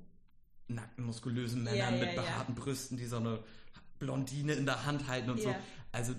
nackten, 0.70 1.04
muskulösen 1.04 1.66
Ja, 1.66 1.72
Männern 1.74 1.94
ja, 1.96 2.06
mit 2.06 2.16
ja. 2.16 2.22
behaarten 2.22 2.56
Brüsten, 2.56 2.96
die 2.98 3.08
so 3.08 3.18
eine 3.18 3.40
Blondine 4.00 4.54
in 4.54 4.66
der 4.66 4.86
Hand 4.86 5.06
halten 5.10 5.32
und 5.32 5.42
so. 5.42 5.50
Ja. 5.50 5.60
Also 5.92 6.14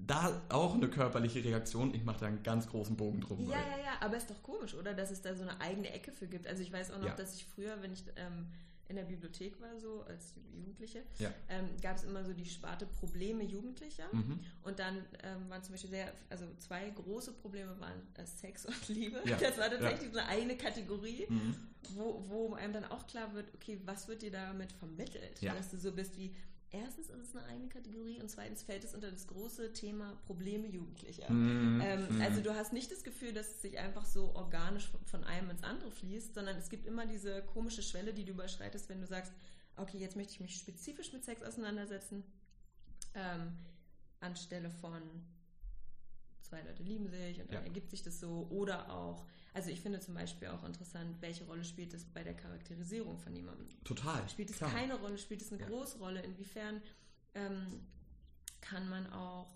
da 0.00 0.42
auch 0.48 0.74
eine 0.74 0.88
körperliche 0.88 1.44
Reaktion. 1.44 1.94
Ich 1.94 2.02
mache 2.02 2.18
da 2.18 2.26
einen 2.26 2.42
ganz 2.42 2.66
großen 2.66 2.96
Bogen 2.96 3.20
drum. 3.20 3.48
Ja, 3.48 3.60
ja, 3.60 3.78
ja, 3.78 3.92
aber 4.00 4.16
ist 4.16 4.28
doch 4.28 4.42
komisch, 4.42 4.74
oder? 4.74 4.92
Dass 4.92 5.12
es 5.12 5.22
da 5.22 5.36
so 5.36 5.42
eine 5.42 5.60
eigene 5.60 5.88
Ecke 5.92 6.10
für 6.10 6.26
gibt. 6.26 6.48
Also 6.48 6.64
ich 6.64 6.72
weiß 6.72 6.90
auch 6.90 6.98
noch, 6.98 7.06
Ja. 7.06 7.14
dass 7.14 7.36
ich 7.36 7.44
früher, 7.44 7.80
wenn 7.80 7.92
ich 7.92 8.02
ähm, 8.16 8.48
in 8.94 8.96
der 8.96 9.04
Bibliothek 9.12 9.60
war, 9.60 9.76
so 9.78 10.02
als 10.04 10.34
Jugendliche, 10.52 11.02
Ja. 11.18 11.32
ähm, 11.48 11.68
gab 11.82 11.96
es 11.96 12.04
immer 12.04 12.24
so 12.24 12.32
die 12.32 12.44
Sparte 12.44 12.86
Probleme 12.86 13.42
Jugendlicher. 13.42 14.06
Mhm. 14.12 14.38
Und 14.62 14.78
dann 14.78 14.98
ähm, 15.24 15.48
waren 15.50 15.62
zum 15.62 15.72
Beispiel 15.74 15.90
sehr, 15.90 16.12
also 16.30 16.46
zwei 16.58 16.90
große 16.90 17.32
Probleme 17.32 17.78
waren 17.80 18.00
äh, 18.16 18.24
Sex 18.24 18.66
und 18.66 18.88
Liebe. 18.88 19.20
Ja. 19.26 19.36
Das 19.40 19.58
war 19.58 19.68
tatsächlich 19.68 20.12
so 20.12 20.20
eine 20.20 20.56
Kategorie, 20.56 21.26
Mhm. 21.28 21.54
wo, 21.96 22.22
wo 22.28 22.54
einem 22.54 22.72
dann 22.72 22.84
auch 22.86 23.06
klar 23.06 23.34
wird, 23.34 23.52
okay, 23.54 23.80
was 23.84 24.06
wird 24.08 24.22
dir 24.22 24.30
damit 24.30 24.72
vermittelt? 24.72 25.40
Ja. 25.42 25.54
Dass 25.54 25.70
du 25.70 25.76
so 25.78 25.90
bist 25.92 26.16
wie, 26.16 26.34
erstens 26.74 27.08
ist 27.08 27.20
es 27.20 27.36
eine 27.36 27.46
eigene 27.46 27.68
Kategorie 27.68 28.20
und 28.20 28.28
zweitens 28.30 28.62
fällt 28.62 28.84
es 28.84 28.94
unter 28.94 29.10
das 29.10 29.26
große 29.26 29.72
Thema 29.72 30.16
Probleme 30.26 30.66
Jugendlicher. 30.66 31.30
Mhm. 31.32 31.80
Ähm, 31.82 32.04
Mhm. 32.14 32.20
Also 32.20 32.40
du 32.40 32.54
hast 32.54 32.72
nicht 32.72 32.90
das 32.90 33.04
Gefühl, 33.04 33.32
dass 33.32 33.48
es 33.48 33.62
sich 33.62 33.78
einfach 33.78 34.04
so 34.04 34.34
organisch 34.34 34.88
von, 34.88 35.04
von 35.06 35.24
einem 35.24 35.50
ins 35.50 35.62
andere 35.62 35.90
fließt, 35.90 36.34
sondern 36.34 36.56
es 36.56 36.68
gibt 36.68 36.86
immer 36.86 37.06
diese 37.06 37.42
komische 37.42 37.82
Schwelle, 37.82 38.12
die 38.12 38.24
du 38.24 38.32
überschreitest, 38.32 38.88
wenn 38.88 39.00
du 39.00 39.06
sagst, 39.06 39.32
okay, 39.76 39.98
jetzt 39.98 40.16
möchte 40.16 40.32
ich 40.34 40.40
mich 40.40 40.56
spezifisch 40.56 41.12
mit 41.12 41.24
Sex 41.24 41.42
auseinandersetzen, 41.42 42.24
ähm, 43.14 43.56
anstelle 44.20 44.70
von 44.70 45.02
zwei 46.54 46.62
Leute 46.62 46.82
lieben 46.84 47.08
sich 47.08 47.40
und 47.40 47.48
dann 47.52 47.62
Ja. 47.62 47.66
ergibt 47.66 47.90
sich 47.90 48.02
das 48.02 48.20
so. 48.20 48.46
Oder 48.50 48.90
auch, 48.92 49.24
also 49.52 49.70
ich 49.70 49.80
finde 49.80 49.98
zum 50.00 50.14
Beispiel 50.14 50.48
auch 50.48 50.62
interessant, 50.64 51.16
welche 51.20 51.44
Rolle 51.44 51.64
spielt 51.64 51.92
es 51.94 52.04
bei 52.04 52.22
der 52.22 52.34
Charakterisierung 52.34 53.18
von 53.18 53.34
jemandem? 53.34 53.66
Total. 53.84 54.28
Spielt 54.28 54.50
es 54.50 54.56
klar. 54.58 54.70
keine 54.70 54.94
Rolle? 54.94 55.18
Spielt 55.18 55.42
es 55.42 55.52
eine 55.52 55.60
Ja. 55.60 55.68
große 55.68 55.98
Rolle? 55.98 56.20
Inwiefern 56.22 56.80
ähm, 57.34 57.80
kann 58.60 58.88
man 58.88 59.12
auch 59.12 59.52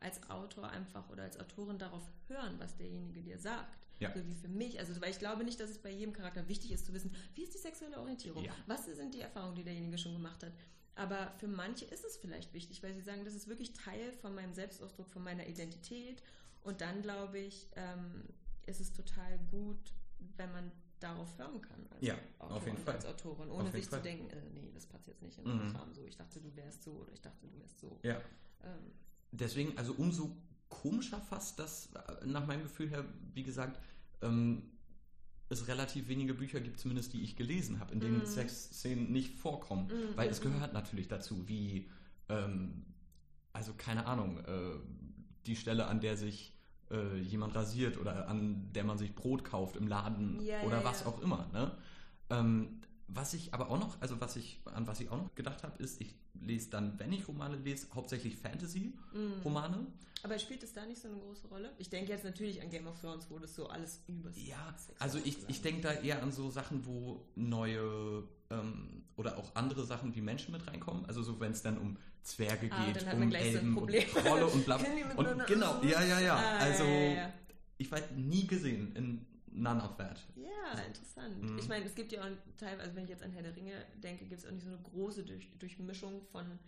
als 0.00 0.28
Autor 0.28 0.68
einfach 0.68 1.08
oder 1.08 1.22
als 1.22 1.40
Autorin 1.40 1.78
darauf 1.78 2.02
hören, 2.28 2.56
was 2.58 2.76
derjenige 2.76 3.22
dir 3.22 3.38
sagt? 3.38 3.86
Ja. 3.98 4.12
So 4.14 4.26
wie 4.26 4.34
für 4.34 4.48
mich. 4.48 4.78
Also, 4.78 5.00
weil 5.00 5.10
ich 5.10 5.18
glaube 5.18 5.42
nicht, 5.42 5.58
dass 5.58 5.70
es 5.70 5.78
bei 5.78 5.90
jedem 5.90 6.12
Charakter 6.12 6.46
wichtig 6.48 6.70
ist 6.72 6.84
zu 6.84 6.92
wissen, 6.92 7.14
wie 7.34 7.44
ist 7.44 7.54
die 7.54 7.58
sexuelle 7.58 7.98
Orientierung? 7.98 8.44
Ja. 8.44 8.52
Was 8.66 8.84
sind 8.84 9.14
die 9.14 9.20
Erfahrungen, 9.22 9.54
die 9.54 9.64
derjenige 9.64 9.96
schon 9.96 10.12
gemacht 10.12 10.42
hat? 10.44 10.52
Aber 10.96 11.30
für 11.38 11.46
manche 11.46 11.84
ist 11.84 12.04
es 12.04 12.16
vielleicht 12.16 12.52
wichtig, 12.54 12.82
weil 12.82 12.94
sie 12.94 13.02
sagen, 13.02 13.24
das 13.24 13.34
ist 13.34 13.46
wirklich 13.48 13.72
Teil 13.74 14.12
von 14.14 14.34
meinem 14.34 14.54
Selbstausdruck, 14.54 15.08
von 15.08 15.22
meiner 15.22 15.46
Identität. 15.46 16.22
Und 16.64 16.80
dann 16.80 17.02
glaube 17.02 17.38
ich, 17.38 17.68
ähm, 17.76 18.24
ist 18.66 18.80
es 18.80 18.92
total 18.92 19.38
gut, 19.50 19.92
wenn 20.36 20.50
man 20.52 20.72
darauf 20.98 21.36
hören 21.38 21.60
kann. 21.60 21.86
Als 21.90 22.02
Ja, 22.04 22.18
Autor 22.38 22.56
auf 22.56 22.66
jeden 22.66 22.78
Fall. 22.78 22.94
Als 22.94 23.04
Autorin, 23.06 23.50
ohne 23.50 23.70
sich 23.70 23.86
Fall. 23.86 23.98
zu 23.98 24.02
denken, 24.04 24.30
äh, 24.30 24.40
nee, 24.54 24.70
das 24.74 24.86
passt 24.86 25.06
jetzt 25.06 25.22
nicht 25.22 25.38
in 25.38 25.44
Mhm. 25.44 25.56
meinen 25.58 25.72
Kram 25.74 25.92
so. 25.92 26.06
Ich 26.06 26.16
dachte, 26.16 26.40
du 26.40 26.56
wärst 26.56 26.82
so 26.82 26.92
oder 26.92 27.12
ich 27.12 27.20
dachte, 27.20 27.46
du 27.46 27.58
wärst 27.60 27.78
so. 27.78 27.98
Ja. 28.02 28.16
Ähm, 28.64 28.92
Deswegen, 29.32 29.76
also 29.76 29.92
umso 29.92 30.34
komischer 30.70 31.20
fast, 31.20 31.58
dass 31.58 31.90
äh, 31.92 32.26
nach 32.26 32.46
meinem 32.46 32.62
Gefühl 32.62 32.88
her, 32.88 33.04
wie 33.34 33.42
gesagt, 33.42 33.78
ähm, 34.22 34.72
es 35.48 35.68
relativ 35.68 36.08
wenige 36.08 36.34
Bücher 36.34 36.60
gibt, 36.60 36.78
zumindest 36.80 37.12
die 37.12 37.22
ich 37.22 37.36
gelesen 37.36 37.78
habe, 37.80 37.92
in 37.92 38.00
denen 38.00 38.18
Mhm. 38.20 38.26
Sexszenen 38.26 39.12
nicht 39.12 39.34
vorkommen. 39.34 39.86
Mhm, 39.86 40.16
Weil 40.16 40.28
es 40.28 40.40
gehört 40.40 40.72
natürlich 40.72 41.08
dazu, 41.08 41.46
wie, 41.48 41.88
ähm, 42.28 42.84
also 43.52 43.72
keine 43.76 44.06
Ahnung, 44.06 44.38
äh, 44.38 44.74
die 45.46 45.56
Stelle, 45.56 45.86
an 45.86 46.00
der 46.00 46.16
sich 46.16 46.52
äh, 46.90 47.18
jemand 47.18 47.54
rasiert 47.54 47.98
oder 47.98 48.28
an 48.28 48.72
der 48.72 48.84
man 48.84 48.98
sich 48.98 49.14
Brot 49.14 49.44
kauft 49.44 49.76
im 49.76 49.88
Laden 49.88 50.40
Ja, 50.40 50.62
oder 50.62 50.78
ja, 50.78 50.84
was 50.84 51.00
ja. 51.00 51.06
auch 51.06 51.20
immer. 51.20 51.48
Ne? 51.52 51.72
Ähm, 52.30 52.80
was 53.08 53.34
ich 53.34 53.54
aber 53.54 53.70
auch 53.70 53.78
noch, 53.78 54.00
also 54.00 54.20
was 54.20 54.36
ich, 54.36 54.60
an 54.64 54.86
was 54.86 55.00
ich 55.00 55.10
auch 55.10 55.18
noch 55.18 55.34
gedacht 55.34 55.62
habe, 55.62 55.82
ist, 55.82 56.00
ich 56.00 56.14
lese 56.40 56.70
dann, 56.70 56.98
wenn 56.98 57.12
ich 57.12 57.26
Romane 57.28 57.56
lese, 57.56 57.86
hauptsächlich 57.94 58.36
Fantasy-Romane. 58.36 59.76
mhm. 59.76 59.86
Aber 60.22 60.38
spielt 60.38 60.62
es 60.64 60.72
da 60.72 60.84
nicht 60.84 61.00
so 61.00 61.08
eine 61.08 61.18
große 61.18 61.46
Rolle? 61.48 61.72
Ich 61.78 61.88
denke 61.88 62.10
jetzt 62.10 62.24
natürlich 62.24 62.60
an 62.60 62.68
Game 62.68 62.86
of 62.86 62.98
Thrones, 63.00 63.26
wo 63.30 63.38
das 63.38 63.54
so 63.54 63.68
alles 63.68 64.00
über 64.08 64.30
Ja, 64.34 64.74
also 64.98 65.18
ich, 65.22 65.36
ich 65.46 65.62
denke 65.62 65.82
da 65.82 65.92
eher 65.92 66.22
an 66.22 66.32
so 66.32 66.50
Sachen, 66.50 66.84
wo 66.84 67.22
neue 67.36 68.24
ähm, 68.50 69.04
oder 69.16 69.38
auch 69.38 69.54
andere 69.54 69.84
Sachen 69.84 70.14
wie 70.16 70.20
Menschen 70.20 70.52
mit 70.52 70.66
reinkommen. 70.66 71.06
Also 71.06 71.22
so, 71.22 71.38
wenn 71.38 71.52
es 71.52 71.62
dann 71.62 71.78
um 71.78 71.96
Zwerge 72.22 72.68
Ah, 72.72 72.86
geht, 72.86 72.96
dann 72.96 73.06
hat 73.06 73.18
man 73.18 73.28
um 73.28 73.30
so 73.30 73.36
Elben 73.36 73.74
Problem. 73.74 74.04
und 74.14 74.24
Trolle 74.24 74.46
und 74.46 74.64
bla. 74.64 74.76
Und 75.16 75.46
genau, 75.46 75.82
ja, 75.82 76.02
ja, 76.02 76.20
ja. 76.20 76.34
Ah, 76.36 76.58
also 76.58 76.82
ja, 76.84 76.90
ja, 76.90 77.12
ja. 77.14 77.32
ich 77.78 77.90
war 77.92 78.00
nie 78.16 78.46
gesehen 78.46 78.96
in 78.96 79.26
None 79.56 79.82
of 79.82 79.96
That. 79.96 80.20
Ja, 80.36 80.80
interessant. 80.86 81.42
Mhm. 81.42 81.58
Ich 81.58 81.68
meine, 81.68 81.84
es 81.86 81.94
gibt 81.94 82.12
ja 82.12 82.20
auch 82.22 82.26
teilweise, 82.58 82.82
also 82.82 82.96
wenn 82.96 83.04
ich 83.04 83.10
jetzt 83.10 83.22
an 83.22 83.32
Herr 83.32 83.42
der 83.42 83.56
Ringe 83.56 83.72
denke, 84.02 84.24
gibt 84.26 84.40
es 84.40 84.46
auch 84.46 84.52
nicht 84.52 84.64
so 84.64 84.70
eine 84.70 84.80
große 84.82 85.24
Durch 85.24 85.50
Durchmischung 85.58 86.22
von 86.30 86.58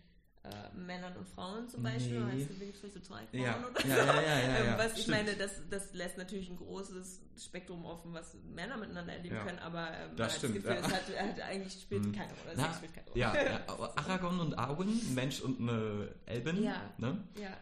äh, 0.45 0.75
Männern 0.75 1.15
und 1.17 1.29
Frauen 1.29 1.69
zum 1.69 1.83
Beispiel. 1.83 2.21
Nee. 2.25 2.33
Heißt, 2.45 2.59
gibt 2.59 2.83
es 2.85 2.95
so 2.95 3.01
zwei 3.01 3.27
Frauen 3.27 3.43
Ja. 3.43 3.59
oder 3.69 3.81
so. 3.81 3.89
Ja, 3.89 4.23
ja, 4.23 4.39
ja, 4.41 4.65
ja. 4.65 4.79
Was 4.79 4.93
ich 4.95 5.03
Stimmt. 5.03 5.19
meine, 5.19 5.35
das, 5.37 5.61
das 5.69 5.93
lässt 5.93 6.17
natürlich 6.17 6.49
ein 6.49 6.57
großes 6.57 7.21
Spektrum 7.45 7.85
offen, 7.85 8.13
was 8.15 8.35
Männer 8.55 8.77
miteinander 8.79 9.13
erleben 9.13 9.37
können, 9.45 9.59
aber 9.59 9.91
ähm, 9.93 10.17
Das 10.17 10.37
stimmt, 10.39 10.55
Gefühl, 10.55 10.73
es 10.73 10.85
hat, 10.85 11.03
hat 11.19 11.41
eigentlich 11.41 11.81
spielt 11.81 12.05
Mhm. 12.07 12.13
keine 12.13 12.33
Rolle. 12.33 12.55
Na, 12.57 12.73
spielt 12.73 12.95
keine 12.95 13.07
Rolle. 13.09 13.21
Ja, 13.21 13.33
aber 13.69 13.99
Aragorn 13.99 14.41
und 14.41 14.55
Arwen, 14.59 15.15
Mensch 15.15 15.41
und 15.41 15.61
eine 15.61 16.15
Elbin. 16.27 16.63
Ja. 16.63 16.83
Ne? 16.99 17.23
ja. 17.41 17.57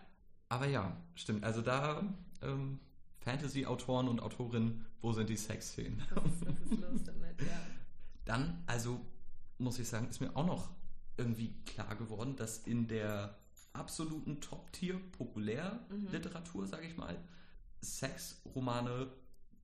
Aber 0.49 0.67
ja, 0.67 0.97
stimmt. 1.15 1.43
Also 1.45 1.61
da 1.62 2.03
ähm, 2.43 2.79
Fantasy-Autoren 3.27 4.07
und 4.07 4.21
Autorinnen, 4.21 4.87
wo 5.01 5.12
sind 5.12 5.29
die 5.29 5.37
Sexszenen? 5.37 6.01
Was 6.15 6.25
ist, 6.27 6.47
was 6.47 6.73
ist 6.73 6.81
los 6.81 7.05
damit? 7.05 7.41
Ja. 7.43 7.61
Dann, 8.25 8.62
also 8.67 9.01
muss 9.59 9.81
ich 9.81 9.89
sagen, 9.89 10.09
ist 10.09 10.21
mir 10.21 10.35
auch 10.37 10.47
noch 10.47 10.71
irgendwie 11.17 11.53
klar 11.65 11.97
geworden, 11.97 12.37
dass 12.37 12.59
in 12.59 12.87
der 12.87 13.37
absoluten 13.73 14.41
Top-Tier 14.41 15.01
Populärliteratur, 15.19 16.67
sage 16.69 16.87
ich 16.87 16.97
mal, 16.97 17.17
Sexromane 17.83 19.09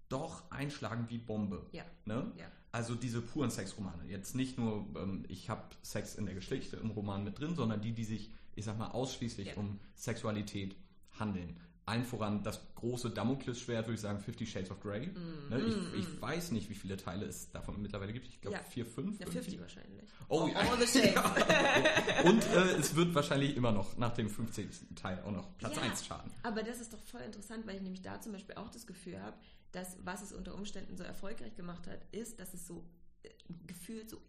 doch 0.08 0.50
einschlagen 0.50 1.06
wie 1.08 1.18
Bombe. 1.18 1.64
Ja. 1.70 1.84
Ne? 2.04 2.32
Ja. 2.36 2.46
Also 2.72 2.96
diese 2.96 3.20
puren 3.22 3.50
Sexromane. 3.52 4.06
Jetzt 4.08 4.34
nicht 4.34 4.58
nur, 4.58 4.86
ähm, 4.96 5.24
ich 5.28 5.48
habe 5.48 5.62
Sex 5.82 6.16
in 6.16 6.26
der 6.26 6.34
Geschichte 6.34 6.78
im 6.78 6.90
Roman 6.90 7.22
mit 7.22 7.38
drin, 7.38 7.54
sondern 7.54 7.80
die, 7.80 7.92
die 7.92 8.04
sich, 8.04 8.32
ich 8.56 8.64
sag 8.64 8.76
mal, 8.76 8.88
ausschließlich 8.90 9.48
Ja. 9.48 9.54
um 9.54 9.78
Sexualität 9.94 10.74
handeln. 11.18 11.60
Allen 11.84 12.04
voran 12.04 12.44
das 12.44 12.60
große 12.76 13.10
Damoklesschwert, 13.10 13.86
würde 13.86 13.94
ich 13.94 14.00
sagen, 14.00 14.20
Fifty 14.20 14.46
Shades 14.46 14.70
of 14.70 14.80
Grey. 14.80 15.08
Ne? 15.50 15.60
Ich, 15.94 16.00
ich 16.00 16.22
weiß 16.22 16.52
nicht, 16.52 16.70
wie 16.70 16.74
viele 16.74 16.96
Teile 16.96 17.26
es 17.26 17.50
davon 17.50 17.82
mittlerweile 17.82 18.12
gibt. 18.12 18.28
Ich 18.28 18.40
glaube 18.40 18.56
Mm, 18.56 18.60
Ja. 18.60 18.64
vier, 18.70 18.86
fünf. 18.86 19.18
Ja, 19.18 19.26
irgendwie. 19.26 19.38
50 19.56 19.60
wahrscheinlich. 19.60 20.02
Oh, 20.28 20.46
ja. 20.46 20.54
All 20.60 20.78
the 20.80 20.86
shades. 21.00 22.24
Und 22.24 22.44
äh, 22.54 22.76
es 22.78 22.94
wird 22.94 23.14
wahrscheinlich 23.14 23.56
immer 23.56 23.72
noch 23.72 23.96
nach 23.96 24.12
dem 24.14 24.28
15. 24.30 24.70
Teil 24.94 25.20
auch 25.22 25.32
noch 25.32 25.56
Platz 25.58 25.74
Ja, 25.76 25.82
1 25.82 26.06
schaden. 26.06 26.30
Aber 26.44 26.62
das 26.62 26.80
ist 26.80 26.92
doch 26.92 27.00
voll 27.00 27.22
interessant, 27.22 27.66
weil 27.66 27.76
ich 27.76 27.82
nämlich 27.82 28.02
da 28.02 28.20
zum 28.20 28.32
Beispiel 28.32 28.54
auch 28.54 28.68
das 28.70 28.86
Gefühl 28.86 29.20
habe, 29.20 29.36
dass 29.72 29.96
was 30.04 30.22
es 30.22 30.32
unter 30.32 30.54
Umständen 30.54 30.96
so 30.96 31.02
erfolgreich 31.02 31.56
gemacht 31.56 31.86
hat, 31.88 32.00
ist, 32.12 32.38
dass 32.38 32.54
es 32.54 32.66
so 32.66 32.84
äh, 33.24 33.30
gefühlt 33.66 34.08
so 34.08 34.20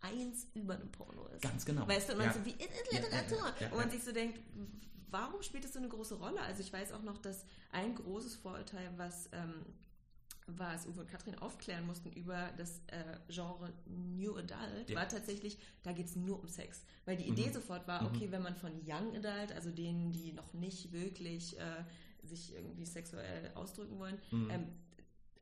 eins 0.00 0.46
über 0.54 0.74
einem 0.74 0.90
Porno 0.92 1.26
ist. 1.28 1.42
Ganz 1.42 1.64
genau. 1.64 1.88
Weißt 1.88 2.08
du, 2.08 2.12
und 2.12 2.18
man 2.18 2.28
Ja. 2.28 2.32
so 2.34 2.44
wie 2.44 2.50
in, 2.52 2.58
Ja, 2.92 3.00
Literatur. 3.00 3.38
ja, 3.38 3.44
ja, 3.46 3.54
ja, 3.66 3.66
und 3.72 3.76
man 3.78 3.86
ja. 3.88 3.94
sich 3.94 4.04
so 4.04 4.12
denkt, 4.12 4.38
warum 5.10 5.42
spielt 5.42 5.64
das 5.64 5.72
so 5.72 5.78
eine 5.78 5.88
große 5.88 6.14
Rolle? 6.16 6.40
Also 6.40 6.60
ich 6.62 6.72
weiß 6.72 6.92
auch 6.92 7.02
noch, 7.02 7.18
dass 7.18 7.44
ein 7.72 7.94
großes 7.94 8.36
Vorurteil, 8.36 8.90
was, 8.96 9.28
ähm, 9.32 9.64
was 10.46 10.86
Uwe 10.86 11.00
und 11.02 11.08
Katrin 11.10 11.36
aufklären 11.38 11.86
mussten 11.86 12.10
über 12.12 12.50
das 12.56 12.80
äh, 12.88 13.18
Genre 13.28 13.72
New 13.86 14.36
Adult, 14.36 14.88
Ja. 14.90 14.96
war 14.96 15.08
tatsächlich, 15.08 15.58
da 15.82 15.92
geht 15.92 16.06
es 16.06 16.16
nur 16.16 16.40
um 16.40 16.48
Sex. 16.48 16.84
Weil 17.04 17.16
die 17.16 17.28
Idee 17.28 17.48
Mhm. 17.48 17.52
sofort 17.52 17.86
war, 17.86 18.04
okay, 18.06 18.30
wenn 18.32 18.42
man 18.42 18.56
von 18.56 18.72
Young 18.86 19.14
Adult, 19.16 19.52
also 19.52 19.70
denen, 19.70 20.10
die 20.12 20.32
noch 20.32 20.52
nicht 20.52 20.92
wirklich 20.92 21.58
äh, 21.60 21.84
sich 22.22 22.54
irgendwie 22.54 22.84
sexuell 22.84 23.52
ausdrücken 23.54 23.98
wollen, 23.98 24.18
Mhm. 24.30 24.50
ähm, 24.50 24.66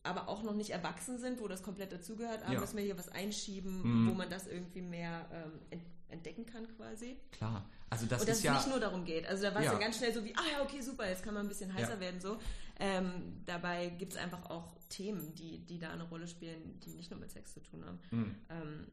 aber 0.04 0.28
auch 0.28 0.42
noch 0.42 0.54
nicht 0.54 0.70
erwachsen 0.70 1.18
sind, 1.18 1.40
wo 1.40 1.48
das 1.48 1.62
komplett 1.62 1.92
dazugehört, 1.92 2.42
aber 2.42 2.54
Ja. 2.54 2.60
müssen 2.60 2.76
wir 2.76 2.84
hier 2.84 2.96
was 2.98 3.08
einschieben, 3.08 4.04
Mhm. 4.04 4.08
wo 4.10 4.14
man 4.14 4.30
das 4.30 4.46
irgendwie 4.46 4.80
mehr 4.82 5.28
ähm, 5.32 5.60
entdecken 6.08 6.46
kann 6.46 6.66
quasi. 6.76 7.16
Klar. 7.32 7.68
Also 7.90 8.06
das 8.06 8.20
und 8.20 8.28
dass 8.28 8.36
ist 8.36 8.38
es 8.38 8.44
ja. 8.44 8.54
nicht 8.54 8.68
nur 8.68 8.80
darum 8.80 9.04
geht. 9.04 9.26
Also 9.26 9.42
da 9.44 9.50
war 9.54 9.60
es 9.60 9.66
Ja. 9.66 9.72
dann 9.72 9.80
ganz 9.80 9.96
schnell 9.98 10.12
so 10.12 10.24
wie, 10.24 10.34
ah 10.36 10.42
ja, 10.52 10.62
okay, 10.62 10.80
super, 10.80 11.08
jetzt 11.08 11.22
kann 11.22 11.34
man 11.34 11.46
ein 11.46 11.48
bisschen 11.48 11.72
heißer 11.72 11.94
Ja. 11.94 12.00
werden. 12.00 12.20
so. 12.20 12.38
Ähm, 12.78 13.42
dabei 13.44 13.88
gibt 13.90 14.12
es 14.12 14.18
einfach 14.18 14.48
auch 14.50 14.76
Themen, 14.88 15.34
die, 15.34 15.58
die 15.66 15.78
da 15.78 15.90
eine 15.90 16.04
Rolle 16.04 16.26
spielen, 16.28 16.78
die 16.80 16.90
nicht 16.94 17.10
nur 17.10 17.18
mit 17.20 17.30
Sex 17.30 17.54
zu 17.54 17.60
tun 17.60 17.84
haben. 17.84 17.98
Mhm. 18.10 18.34
Ähm, 18.50 18.86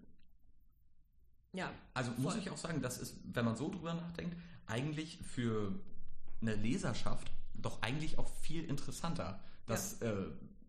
ja, 1.53 1.71
Also 1.93 2.11
muss 2.17 2.33
Voll. 2.33 2.41
ich 2.41 2.49
auch 2.49 2.57
sagen, 2.57 2.81
das 2.81 2.97
ist, 2.97 3.15
wenn 3.23 3.45
man 3.45 3.55
so 3.55 3.69
drüber 3.69 3.93
nachdenkt, 3.93 4.35
eigentlich 4.65 5.19
für 5.23 5.73
eine 6.41 6.55
Leserschaft 6.55 7.31
doch 7.53 7.81
eigentlich 7.81 8.17
auch 8.17 8.27
viel 8.41 8.65
interessanter. 8.65 9.39
Das 9.65 10.01
äh, 10.01 10.13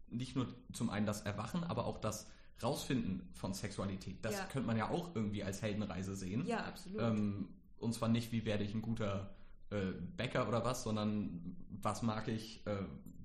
nicht 0.08 0.36
nur 0.36 0.46
zum 0.72 0.90
einen 0.90 1.06
das 1.06 1.22
Erwachen, 1.22 1.64
aber 1.64 1.86
auch 1.86 1.98
das 1.98 2.28
Rausfinden 2.62 3.28
von 3.34 3.52
Sexualität. 3.54 4.16
Das 4.22 4.34
Ja. 4.34 4.44
könnte 4.46 4.66
man 4.66 4.76
ja 4.76 4.88
auch 4.90 5.14
irgendwie 5.14 5.42
als 5.44 5.62
Heldenreise 5.62 6.14
sehen. 6.14 6.46
ja, 6.46 6.64
absolut. 6.64 7.00
Ähm, 7.00 7.48
und 7.78 7.92
zwar 7.92 8.08
nicht, 8.08 8.32
wie 8.32 8.44
werde 8.44 8.64
ich 8.64 8.74
ein 8.74 8.82
guter 8.82 9.34
äh, 9.70 9.92
Bäcker 10.16 10.48
oder 10.48 10.64
was, 10.64 10.82
sondern 10.84 11.56
was 11.82 12.02
mag 12.02 12.28
ich, 12.28 12.66
äh, 12.66 12.76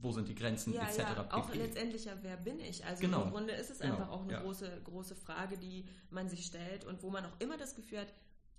wo 0.01 0.11
sind 0.11 0.27
die 0.27 0.35
Grenzen, 0.35 0.73
ja, 0.73 0.81
etc. 0.83 0.97
ja, 0.97 1.27
auch 1.31 1.47
pp. 1.51 1.59
letztendlich 1.59 2.05
ja, 2.05 2.13
wer 2.23 2.35
bin 2.35 2.59
ich? 2.59 2.83
Also 2.83 3.01
Genau. 3.01 3.23
im 3.23 3.29
Grunde 3.29 3.53
ist 3.53 3.69
es 3.69 3.79
Genau, 3.79 3.93
einfach 3.97 4.09
auch 4.09 4.23
eine 4.23 4.33
ja. 4.33 4.41
große, 4.41 4.81
große 4.83 5.15
Frage, 5.15 5.57
die 5.57 5.85
man 6.09 6.27
sich 6.27 6.45
stellt 6.45 6.83
und 6.85 7.03
wo 7.03 7.11
man 7.11 7.23
auch 7.25 7.39
immer 7.39 7.57
das 7.57 7.75
Gefühl 7.75 7.99
hat, 7.99 8.13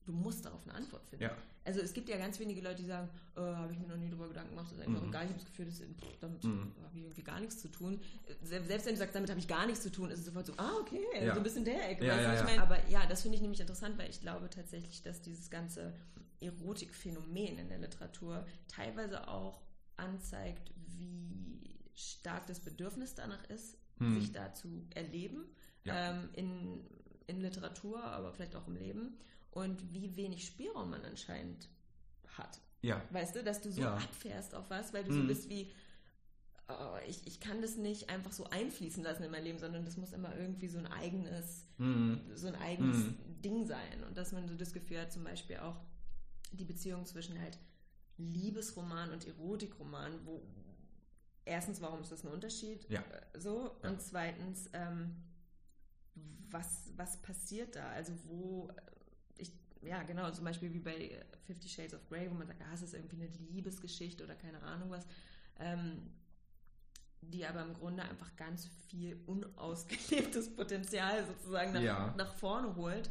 du 0.05 0.13
musst 0.13 0.45
darauf 0.45 0.63
eine 0.65 0.75
Antwort 0.75 1.05
finden. 1.07 1.25
Ja. 1.25 1.37
Also 1.65 1.81
es 1.81 1.93
gibt 1.93 2.09
ja 2.09 2.17
ganz 2.19 2.41
wenige 2.41 2.61
Leute, 2.61 2.83
die 2.83 2.89
sagen, 2.89 3.09
äh, 3.37 3.41
habe 3.41 3.73
ich 3.73 3.79
mir 3.79 3.87
noch 3.87 3.97
nie 3.97 4.09
drüber 4.11 4.27
Gedanken 4.29 4.51
gemacht, 4.51 4.67
das 4.71 4.79
ist 4.79 4.85
einfach 4.85 5.01
Mhm. 5.03 5.09
egal, 5.11 5.23
ich 5.25 5.29
habe 5.31 5.39
das 5.39 5.47
Gefühl, 5.49 5.67
das, 5.67 5.77
pff, 5.79 6.19
damit 6.21 6.43
Mhm. 6.45 6.73
habe 6.83 6.97
ich 6.99 7.03
irgendwie 7.05 7.23
gar 7.23 7.39
nichts 7.41 7.61
zu 7.61 7.69
tun. 7.69 8.01
Se- 8.43 8.65
Selbst 8.65 8.87
wenn 8.87 8.95
du 8.95 8.99
sagst, 8.99 9.15
damit 9.15 9.31
habe 9.31 9.39
ich 9.39 9.47
gar 9.47 9.67
nichts 9.67 9.83
zu 9.83 9.93
tun, 9.93 10.11
ist 10.11 10.19
es 10.21 10.25
sofort 10.27 10.47
so, 10.47 10.55
ah, 10.57 10.73
okay, 10.81 11.05
Ja. 11.25 11.33
so 11.35 11.41
ein 11.41 11.45
bisschen 11.45 11.65
der 11.65 11.91
Ecke. 11.91 12.05
Ja, 12.07 12.21
ja, 12.21 12.35
ja. 12.55 12.63
Aber 12.63 12.79
ja, 12.89 13.07
das 13.07 13.23
finde 13.23 13.37
ich 13.37 13.43
nämlich 13.43 13.61
interessant, 13.61 13.97
weil 13.97 14.11
ich 14.11 14.21
glaube 14.21 14.51
tatsächlich, 14.51 15.03
dass 15.03 15.23
dieses 15.23 15.51
ganze 15.51 15.93
Erotikphänomen 16.41 17.59
in 17.59 17.69
der 17.69 17.79
Literatur 17.79 18.45
teilweise 18.69 19.29
auch 19.29 19.61
anzeigt, 19.97 20.73
wie 20.97 21.77
stark 21.95 22.47
das 22.47 22.61
Bedürfnis 22.61 23.15
danach 23.15 23.45
ist, 23.51 23.77
Hm. 23.99 24.19
sich 24.21 24.33
da 24.33 24.53
zu 24.55 24.85
erleben 24.95 25.45
ähm, 25.85 26.29
in, 26.35 26.81
in 27.27 27.41
Literatur, 27.41 28.03
aber 28.03 28.33
vielleicht 28.33 28.57
auch 28.57 28.67
im 28.67 28.77
Leben 28.77 29.17
und 29.53 29.93
wie 29.95 30.17
wenig 30.17 30.45
Spielraum 30.47 30.91
man 30.91 31.05
anscheinend 31.05 31.69
hat. 32.37 32.61
Ja, 32.83 33.01
Weißt 33.11 33.37
du, 33.37 33.45
dass 33.45 33.61
du 33.61 33.71
so 33.71 33.83
Ja. 33.83 33.95
abfährst 33.97 34.55
auf 34.57 34.69
was, 34.69 34.93
weil 34.93 35.05
du 35.05 35.13
so 35.13 35.21
Mhm. 35.21 35.27
bist 35.29 35.49
wie, 35.49 35.71
oh, 36.69 36.97
ich, 37.07 37.25
ich 37.27 37.39
kann 37.39 37.63
das 37.63 37.77
nicht 37.77 38.11
einfach 38.11 38.33
so 38.33 38.45
einfließen 38.51 39.05
lassen 39.05 39.23
in 39.23 39.31
mein 39.31 39.45
Leben, 39.45 39.59
sondern 39.61 39.85
das 39.85 39.97
muss 39.97 40.13
immer 40.13 40.35
irgendwie 40.37 40.67
so 40.69 40.79
ein 40.79 40.87
eigenes, 40.87 41.67
Mhm. 41.79 42.21
so 42.35 42.49
ein 42.49 42.57
eigenes 42.57 42.97
Mhm. 42.97 43.43
Ding 43.43 43.67
sein. 43.67 44.03
Und 44.05 44.17
dass 44.19 44.33
man 44.33 44.49
so 44.49 44.57
das 44.57 44.73
Gefühl 44.73 45.01
hat, 45.01 45.13
zum 45.13 45.23
Beispiel 45.25 45.59
auch 45.59 45.77
die 46.51 46.65
Beziehung 46.65 47.07
zwischen 47.07 47.41
halt 47.41 47.59
Liebesroman 48.19 49.11
und 49.13 49.27
Erotikroman, 49.27 50.27
wo 50.27 50.43
erstens, 51.45 51.81
warum 51.81 52.01
ist 52.03 52.11
das 52.13 52.25
ein 52.25 52.33
Unterschied? 52.33 52.89
Ja. 52.91 53.01
Äh, 53.01 53.39
So. 53.39 53.77
Ja. 53.83 53.91
Und 53.91 54.03
zweitens, 54.03 54.69
ähm, 54.73 55.23
was, 56.51 56.91
was 56.97 57.17
passiert 57.23 57.77
da? 57.77 57.89
Also 57.91 58.13
wo 58.27 58.71
ich, 59.39 59.53
ja 59.83 60.03
genau, 60.03 60.31
zum 60.31 60.45
Beispiel 60.45 60.73
wie 60.73 60.79
bei 60.81 61.25
Fifty 61.47 61.69
Shades 61.69 61.95
of 61.95 62.07
Grey, 62.09 62.31
wo 62.31 62.35
man 62.35 62.47
sagt, 62.47 62.63
ah, 62.63 62.73
es 62.75 62.83
ist 62.83 62.95
irgendwie 62.95 63.17
eine 63.17 63.29
Liebesgeschichte 63.51 64.25
oder 64.25 64.35
keine 64.35 64.63
Ahnung 64.63 64.91
was, 64.91 65.07
ähm, 65.59 66.11
die 67.21 67.47
aber 67.47 67.63
im 67.63 67.75
Grunde 67.75 68.03
einfach 68.03 68.35
ganz 68.37 68.69
viel 68.89 69.19
unausgelebtes 69.27 70.55
Potenzial 70.57 71.25
sozusagen 71.27 71.73
nach, 71.73 71.81
Ja. 71.83 72.15
nach 72.17 72.35
vorne 72.35 72.75
holt 72.75 73.11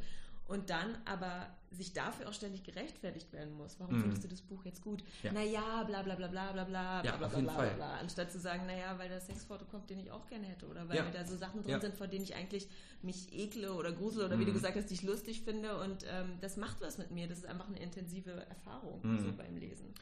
und 0.51 0.69
dann 0.69 0.97
aber 1.05 1.47
sich 1.71 1.93
dafür 1.93 2.27
auch 2.27 2.33
ständig 2.33 2.63
gerechtfertigt 2.65 3.31
werden 3.31 3.53
muss. 3.53 3.79
Warum 3.79 3.95
Mhm. 3.95 4.01
findest 4.01 4.23
du 4.25 4.27
das 4.27 4.41
Buch 4.41 4.65
jetzt 4.65 4.81
gut? 4.81 5.01
Ja. 5.23 5.31
Naja, 5.31 5.83
bla 5.85 6.01
bla 6.01 6.15
bla 6.15 6.27
bla 6.27 6.51
bla 6.51 6.63
bla 6.65 7.03
Ja, 7.05 7.15
bla 7.15 7.27
bla 7.29 7.39
bla, 7.39 7.53
bla 7.53 7.73
bla. 7.73 7.93
Anstatt 7.99 8.29
zu 8.29 8.39
sagen, 8.39 8.65
naja, 8.65 8.97
weil 8.99 9.07
da 9.07 9.21
Sex 9.21 9.45
vorkommt, 9.45 9.89
den 9.89 9.99
ich 9.99 10.11
auch 10.11 10.27
gerne 10.27 10.45
hätte 10.47 10.67
oder 10.67 10.89
weil 10.89 10.97
Ja. 10.97 11.09
da 11.09 11.23
so 11.23 11.37
Sachen 11.37 11.61
drin 11.61 11.71
Ja. 11.71 11.79
sind, 11.79 11.95
vor 11.95 12.07
denen 12.07 12.25
ich 12.25 12.35
eigentlich 12.35 12.67
mich 13.01 13.31
ekle 13.33 13.73
oder 13.73 13.93
grusel 13.93 14.25
oder 14.25 14.37
wie 14.37 14.43
du 14.43 14.51
Mhm. 14.51 14.55
gesagt 14.55 14.75
hast, 14.75 14.89
die 14.89 14.95
ich 14.95 15.03
lustig 15.03 15.43
finde 15.43 15.79
und 15.79 16.05
ähm, 16.09 16.37
das 16.41 16.57
macht 16.57 16.81
was 16.81 16.97
mit 16.97 17.11
mir. 17.11 17.27
Das 17.29 17.37
ist 17.37 17.45
einfach 17.45 17.67
eine 17.69 17.79
intensive 17.79 18.31
Erfahrung 18.47 18.99
Mhm. 19.03 19.19
so 19.19 19.31
beim 19.31 19.55
Lesen. 19.55 19.93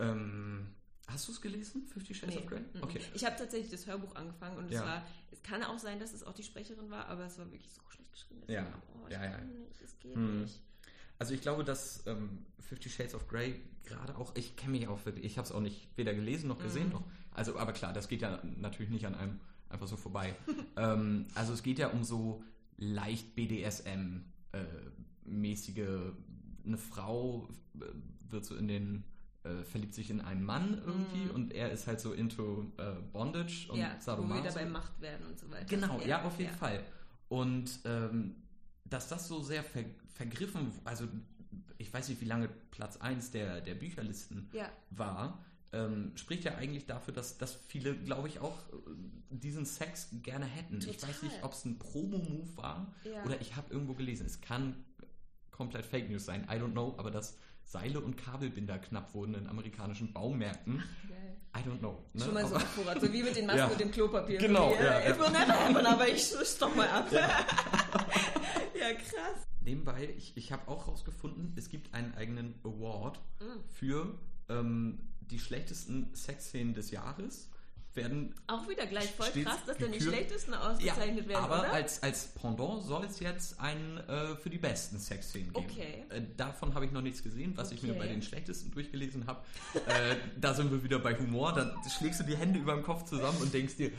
Ähm, 0.00 0.74
hast 1.06 1.28
du 1.28 1.32
es 1.32 1.40
gelesen, 1.40 1.86
Fifty 1.86 2.14
Shades 2.14 2.36
of 2.36 2.46
Grey? 2.46 2.60
mhm. 2.74 2.82
Okay. 2.82 3.00
Ich 3.14 3.24
habe 3.24 3.36
tatsächlich 3.36 3.70
das 3.70 3.86
Hörbuch 3.86 4.14
angefangen 4.14 4.58
und 4.58 4.70
es 4.70 4.80
war, 4.80 5.06
kann 5.44 5.62
auch 5.62 5.78
sein, 5.78 6.00
dass 6.00 6.12
es 6.12 6.24
auch 6.24 6.34
die 6.34 6.42
Sprecherin 6.42 6.90
war, 6.90 7.06
aber 7.06 7.26
es 7.26 7.38
war 7.38 7.48
wirklich 7.52 7.72
so 7.72 7.80
schlecht 7.90 8.10
geschrieben. 8.10 8.40
dass 8.40 8.50
Ja. 8.50 8.62
ich 8.62 8.66
Oh, 9.00 9.06
ich 9.06 9.12
Ja, 9.12 9.24
ja. 9.24 9.38
nicht, 9.38 9.80
es 9.82 9.96
geht 10.00 10.16
Mhm. 10.16 10.40
nicht. 10.42 10.60
Also 11.20 11.32
ich 11.34 11.40
glaube, 11.42 11.62
dass 11.62 12.04
ähm, 12.08 12.44
Fifty 12.58 12.90
Shades 12.90 13.14
of 13.14 13.28
Grey 13.28 13.60
gerade 13.84 14.16
auch, 14.16 14.34
ich 14.34 14.56
kenne 14.56 14.72
mich 14.72 14.88
auch 14.88 15.04
wirklich, 15.06 15.24
ich 15.24 15.38
habe 15.38 15.46
es 15.46 15.52
auch 15.52 15.60
nicht 15.60 15.86
weder 15.96 16.12
gelesen 16.14 16.48
noch 16.48 16.58
gesehen 16.58 16.88
Mhm. 16.88 16.92
noch. 16.94 17.04
Also, 17.30 17.56
aber 17.58 17.72
klar, 17.72 17.92
das 17.92 18.08
geht 18.08 18.22
ja 18.22 18.40
natürlich 18.56 18.90
nicht 18.90 19.06
an 19.06 19.14
einem 19.14 19.38
einfach 19.68 19.86
so 19.86 19.96
vorbei. 19.96 20.34
ähm, 20.76 21.26
also 21.34 21.52
es 21.52 21.62
geht 21.62 21.78
ja 21.78 21.88
um 21.88 22.02
so 22.04 22.42
leicht 22.78 23.34
BDSM-mäßige, 23.36 24.22
eine 26.66 26.78
Frau 26.78 27.48
äh, 27.80 27.84
wird 28.30 28.44
so 28.44 28.56
in 28.56 28.68
den, 28.68 29.04
äh, 29.44 29.62
verliebt 29.64 29.94
sich 29.94 30.10
in 30.10 30.20
einen 30.20 30.42
Mann 30.42 30.82
irgendwie 30.84 31.24
Mhm. 31.26 31.30
und 31.30 31.52
er 31.52 31.70
ist 31.70 31.86
halt 31.86 32.00
so 32.00 32.12
into 32.12 32.72
äh, 32.78 32.92
Bondage 33.12 33.70
und 33.70 33.78
ja, 33.78 33.90
wo 33.90 33.94
wir 33.94 34.00
Sadomaso. 34.00 34.42
dabei 34.44 34.64
Macht 34.66 35.00
werden 35.00 35.26
und 35.26 35.38
so 35.38 35.50
weiter. 35.50 35.66
Genau, 35.66 36.00
ja, 36.00 36.22
auf 36.24 36.38
jeden 36.38 36.54
Fall. 36.54 36.82
Und 37.28 37.80
ähm, 37.84 38.36
dass 38.84 39.08
das 39.08 39.28
so 39.28 39.42
sehr 39.42 39.62
ver 39.64 39.84
vergriffen, 40.14 40.70
also 40.84 41.06
ich 41.78 41.92
weiß 41.92 42.08
nicht, 42.08 42.20
wie 42.20 42.24
lange 42.26 42.48
Platz 42.70 42.96
1 42.98 43.32
der, 43.32 43.60
der 43.60 43.74
Bücherlisten 43.74 44.48
Ja, 44.52 44.70
war, 44.90 45.44
ähm, 45.72 46.12
spricht 46.16 46.44
ja 46.44 46.54
eigentlich 46.54 46.86
dafür, 46.86 47.12
dass, 47.12 47.36
dass 47.36 47.52
viele, 47.54 47.96
glaube 47.96 48.28
ich, 48.28 48.38
auch 48.38 48.56
äh, 48.72 48.74
diesen 49.30 49.66
Sex 49.66 50.08
gerne 50.22 50.44
hätten. 50.44 50.78
Ich 50.78 50.86
Total. 50.86 51.08
weiß 51.08 51.22
nicht, 51.24 51.42
ob 51.42 51.52
es 51.52 51.64
ein 51.64 51.78
Promo-Move 51.78 52.56
war 52.56 52.94
Ja. 53.04 53.24
oder 53.24 53.40
ich 53.40 53.56
habe 53.56 53.72
irgendwo 53.72 53.94
gelesen, 53.94 54.24
es 54.26 54.40
kann 54.40 54.76
komplett 55.50 55.84
Fake 55.84 56.08
News 56.08 56.24
sein, 56.24 56.44
I 56.44 56.54
don't 56.54 56.72
know, 56.72 56.94
aber 56.96 57.10
dass 57.10 57.36
Seile 57.64 58.00
und 58.00 58.16
Kabelbinder 58.16 58.78
knapp 58.78 59.14
wurden 59.14 59.34
in 59.34 59.46
amerikanischen 59.48 60.12
Baumärkten, 60.12 60.82
geil. 61.08 61.36
I 61.56 61.60
don't 61.68 61.78
know. 61.78 62.04
Ne? 62.12 62.24
Schon 62.24 62.34
mal 62.34 62.46
so 62.46 62.56
akkurat, 62.56 63.00
so 63.00 63.12
wie 63.12 63.22
mit 63.22 63.36
den 63.36 63.46
Masken 63.46 63.58
Ja. 63.60 63.66
und 63.68 63.80
dem 63.80 63.90
Klopapier. 63.90 64.38
Genau, 64.38 64.72
ja, 64.74 64.98
äh, 64.98 65.10
It 65.10 65.16
ja. 65.16 65.22
will 65.22 65.30
never 65.30 65.60
happen, 65.64 65.86
aber 65.86 66.08
ich 66.08 66.22
stopp 66.22 66.76
mal 66.76 66.88
ab. 66.88 67.08
Ja, 68.78 68.92
krass. 68.92 69.46
Nebenbei, 69.60 70.12
ich, 70.16 70.36
ich 70.36 70.52
habe 70.52 70.68
auch 70.68 70.86
herausgefunden, 70.86 71.54
es 71.56 71.68
gibt 71.70 71.94
einen 71.94 72.14
eigenen 72.14 72.54
Award 72.64 73.18
Mhm. 73.40 73.60
für 73.70 74.18
ähm, 74.50 74.98
die 75.20 75.38
schlechtesten 75.38 76.14
Sexszenen 76.14 76.74
des 76.74 76.90
Jahres 76.90 77.48
werden 77.96 78.34
Auch 78.46 78.68
wieder 78.68 78.86
gleich 78.86 79.10
voll 79.12 79.28
krass, 79.42 79.58
dass 79.66 79.78
dann 79.78 79.92
die 79.92 80.00
schlechtesten 80.00 80.54
ausgezeichnet 80.54 81.28
werden, 81.28 81.44
aber 81.44 81.60
oder? 81.60 81.72
als, 81.72 82.02
als 82.02 82.26
Pendant 82.28 82.82
soll 82.82 83.04
es 83.04 83.20
jetzt 83.20 83.60
einen 83.60 83.98
äh, 83.98 84.36
für 84.36 84.50
die 84.50 84.58
besten 84.58 84.98
Sexszenen 84.98 85.52
geben. 85.52 85.66
Okay. 85.70 86.04
Äh, 86.10 86.22
davon 86.36 86.74
habe 86.74 86.84
ich 86.86 86.92
noch 86.92 87.02
nichts 87.02 87.22
gesehen, 87.22 87.52
was 87.56 87.70
ich 87.72 87.82
mir 87.82 87.90
Okay. 87.90 87.98
bei 88.00 88.06
den 88.08 88.22
schlechtesten 88.22 88.70
durchgelesen 88.70 89.26
habe. 89.26 89.42
äh, 89.86 90.16
da 90.40 90.54
sind 90.54 90.70
wir 90.70 90.82
wieder 90.82 90.98
bei 90.98 91.16
Humor. 91.18 91.52
Da 91.52 91.74
schlägst 91.98 92.20
du 92.20 92.24
die 92.24 92.36
Hände 92.36 92.58
über 92.58 92.74
den 92.74 92.82
Kopf 92.82 93.04
zusammen 93.04 93.38
und 93.40 93.52
denkst 93.54 93.76
dir, 93.76 93.92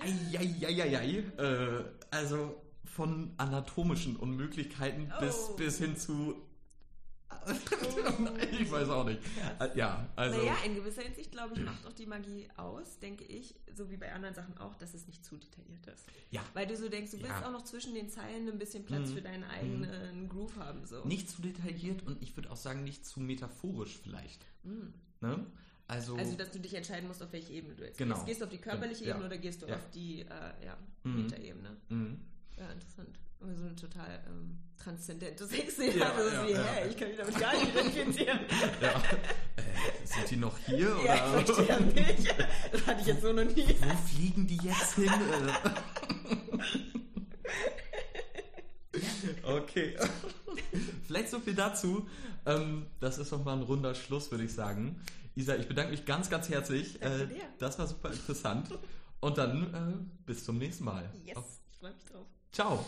ei, 0.00 1.24
äh, 1.38 1.84
also 2.10 2.60
von 2.84 3.32
anatomischen 3.36 4.16
Unmöglichkeiten 4.16 5.12
bis, 5.20 5.36
Oh. 5.50 5.56
bis 5.56 5.78
hin 5.78 5.96
zu 5.96 6.34
ich 8.60 8.70
weiß 8.70 8.88
auch 8.90 9.04
nicht. 9.04 9.20
Äh, 9.58 9.76
Ja, 9.78 10.06
also 10.16 10.36
naja, 10.38 10.54
in 10.64 10.74
gewisser 10.74 11.02
Hinsicht, 11.02 11.30
glaube 11.32 11.54
ich, 11.54 11.64
macht 11.64 11.86
auch 11.86 11.92
die 11.92 12.06
Magie 12.06 12.48
aus, 12.56 12.98
denke 12.98 13.24
ich, 13.24 13.54
so 13.74 13.90
wie 13.90 13.96
bei 13.96 14.12
anderen 14.12 14.34
Sachen 14.34 14.56
auch, 14.58 14.74
dass 14.76 14.94
es 14.94 15.06
nicht 15.06 15.24
zu 15.24 15.36
detailliert 15.36 15.86
ist. 15.86 16.06
ja, 16.30 16.42
Weil 16.54 16.66
du 16.66 16.76
so 16.76 16.88
denkst, 16.88 17.12
du 17.12 17.18
willst 17.18 17.30
Ja. 17.30 17.46
auch 17.46 17.52
noch 17.52 17.64
zwischen 17.64 17.94
den 17.94 18.08
Zeilen 18.08 18.48
ein 18.48 18.58
bisschen 18.58 18.84
Platz 18.84 19.10
Mhm. 19.10 19.14
für 19.14 19.22
deinen 19.22 19.44
eigenen 19.44 20.28
Groove 20.28 20.56
haben. 20.56 20.84
So. 20.86 21.04
nicht 21.04 21.28
zu 21.30 21.40
detailliert 21.42 22.06
und 22.06 22.22
ich 22.22 22.36
würde 22.36 22.50
auch 22.50 22.56
sagen 22.56 22.84
nicht 22.84 23.04
zu 23.06 23.20
metaphorisch 23.20 23.98
vielleicht. 24.02 24.44
Mhm. 24.64 24.92
Ne? 25.20 25.46
Also, 25.86 26.16
Also, 26.16 26.36
dass 26.36 26.50
du 26.52 26.60
dich 26.60 26.74
entscheiden 26.74 27.08
musst, 27.08 27.22
auf 27.22 27.32
welche 27.32 27.52
Ebene 27.52 27.74
du 27.74 27.84
jetzt 27.84 27.98
Genau. 27.98 28.14
gehst. 28.16 28.26
Gehst 28.26 28.40
du 28.40 28.44
auf 28.44 28.50
die 28.50 28.58
körperliche 28.58 29.04
Ja. 29.04 29.10
Ebene 29.14 29.26
oder 29.26 29.38
gehst 29.38 29.62
du 29.62 29.66
Ja. 29.66 29.76
auf 29.76 29.90
die 29.90 30.20
äh, 30.20 30.64
ja, 30.64 30.76
Mhm. 31.04 31.22
Metaebene? 31.24 31.76
mh. 31.88 32.16
Ja, 32.58 32.70
interessant. 32.70 33.18
Aber 33.40 33.54
so 33.54 33.64
eine 33.64 33.74
total 33.74 34.22
ähm, 34.28 34.58
transzendente 34.76 35.46
Sexszene. 35.46 35.96
Ja, 35.96 36.12
also, 36.12 36.28
ja, 36.28 36.48
ja. 36.48 36.62
hä, 36.62 36.88
ich 36.88 36.96
kann 36.96 37.08
mich 37.08 37.16
damit 37.16 37.38
gar 37.38 37.52
nicht 37.54 37.68
identifizieren. 37.74 38.40
ja. 38.82 39.02
äh, 39.56 39.62
sind 40.04 40.30
die 40.30 40.36
noch 40.36 40.58
hier? 40.58 40.94
ja, 41.04 41.32
Oder? 41.32 41.40
ich 41.40 41.46
verstehe 41.46 41.66
das 41.66 41.94
nicht. 41.94 42.34
Das 42.72 42.86
hatte 42.86 43.00
ich 43.00 43.06
jetzt 43.06 43.22
so 43.22 43.32
noch 43.32 43.44
nie. 43.44 43.76
Wo 43.80 43.96
fliegen 44.08 44.46
die 44.46 44.58
jetzt 44.62 44.94
hin? 44.94 45.10
Äh. 48.92 49.42
okay. 49.42 49.96
Vielleicht 51.06 51.30
so 51.30 51.40
viel 51.40 51.54
dazu. 51.54 52.06
Ähm, 52.46 52.86
das 53.00 53.18
ist 53.18 53.32
nochmal 53.32 53.56
ein 53.56 53.62
runder 53.62 53.94
Schluss, 53.94 54.30
würde 54.30 54.44
ich 54.44 54.52
sagen. 54.52 55.00
Isa, 55.34 55.56
ich 55.56 55.66
bedanke 55.66 55.92
mich 55.92 56.04
ganz, 56.04 56.28
ganz 56.28 56.48
herzlich. 56.48 57.00
Äh, 57.02 57.28
das 57.58 57.78
war 57.78 57.86
super 57.86 58.10
interessant. 58.10 58.68
Und 59.20 59.38
dann 59.38 59.74
äh, 59.74 60.26
bis 60.26 60.44
zum 60.44 60.58
nächsten 60.58 60.84
Mal. 60.84 61.10
Yes, 61.24 61.36
ich 61.70 61.78
freue 61.78 61.92
mich 61.92 62.04
drauf. 62.04 62.26
Ciao. 62.52 62.84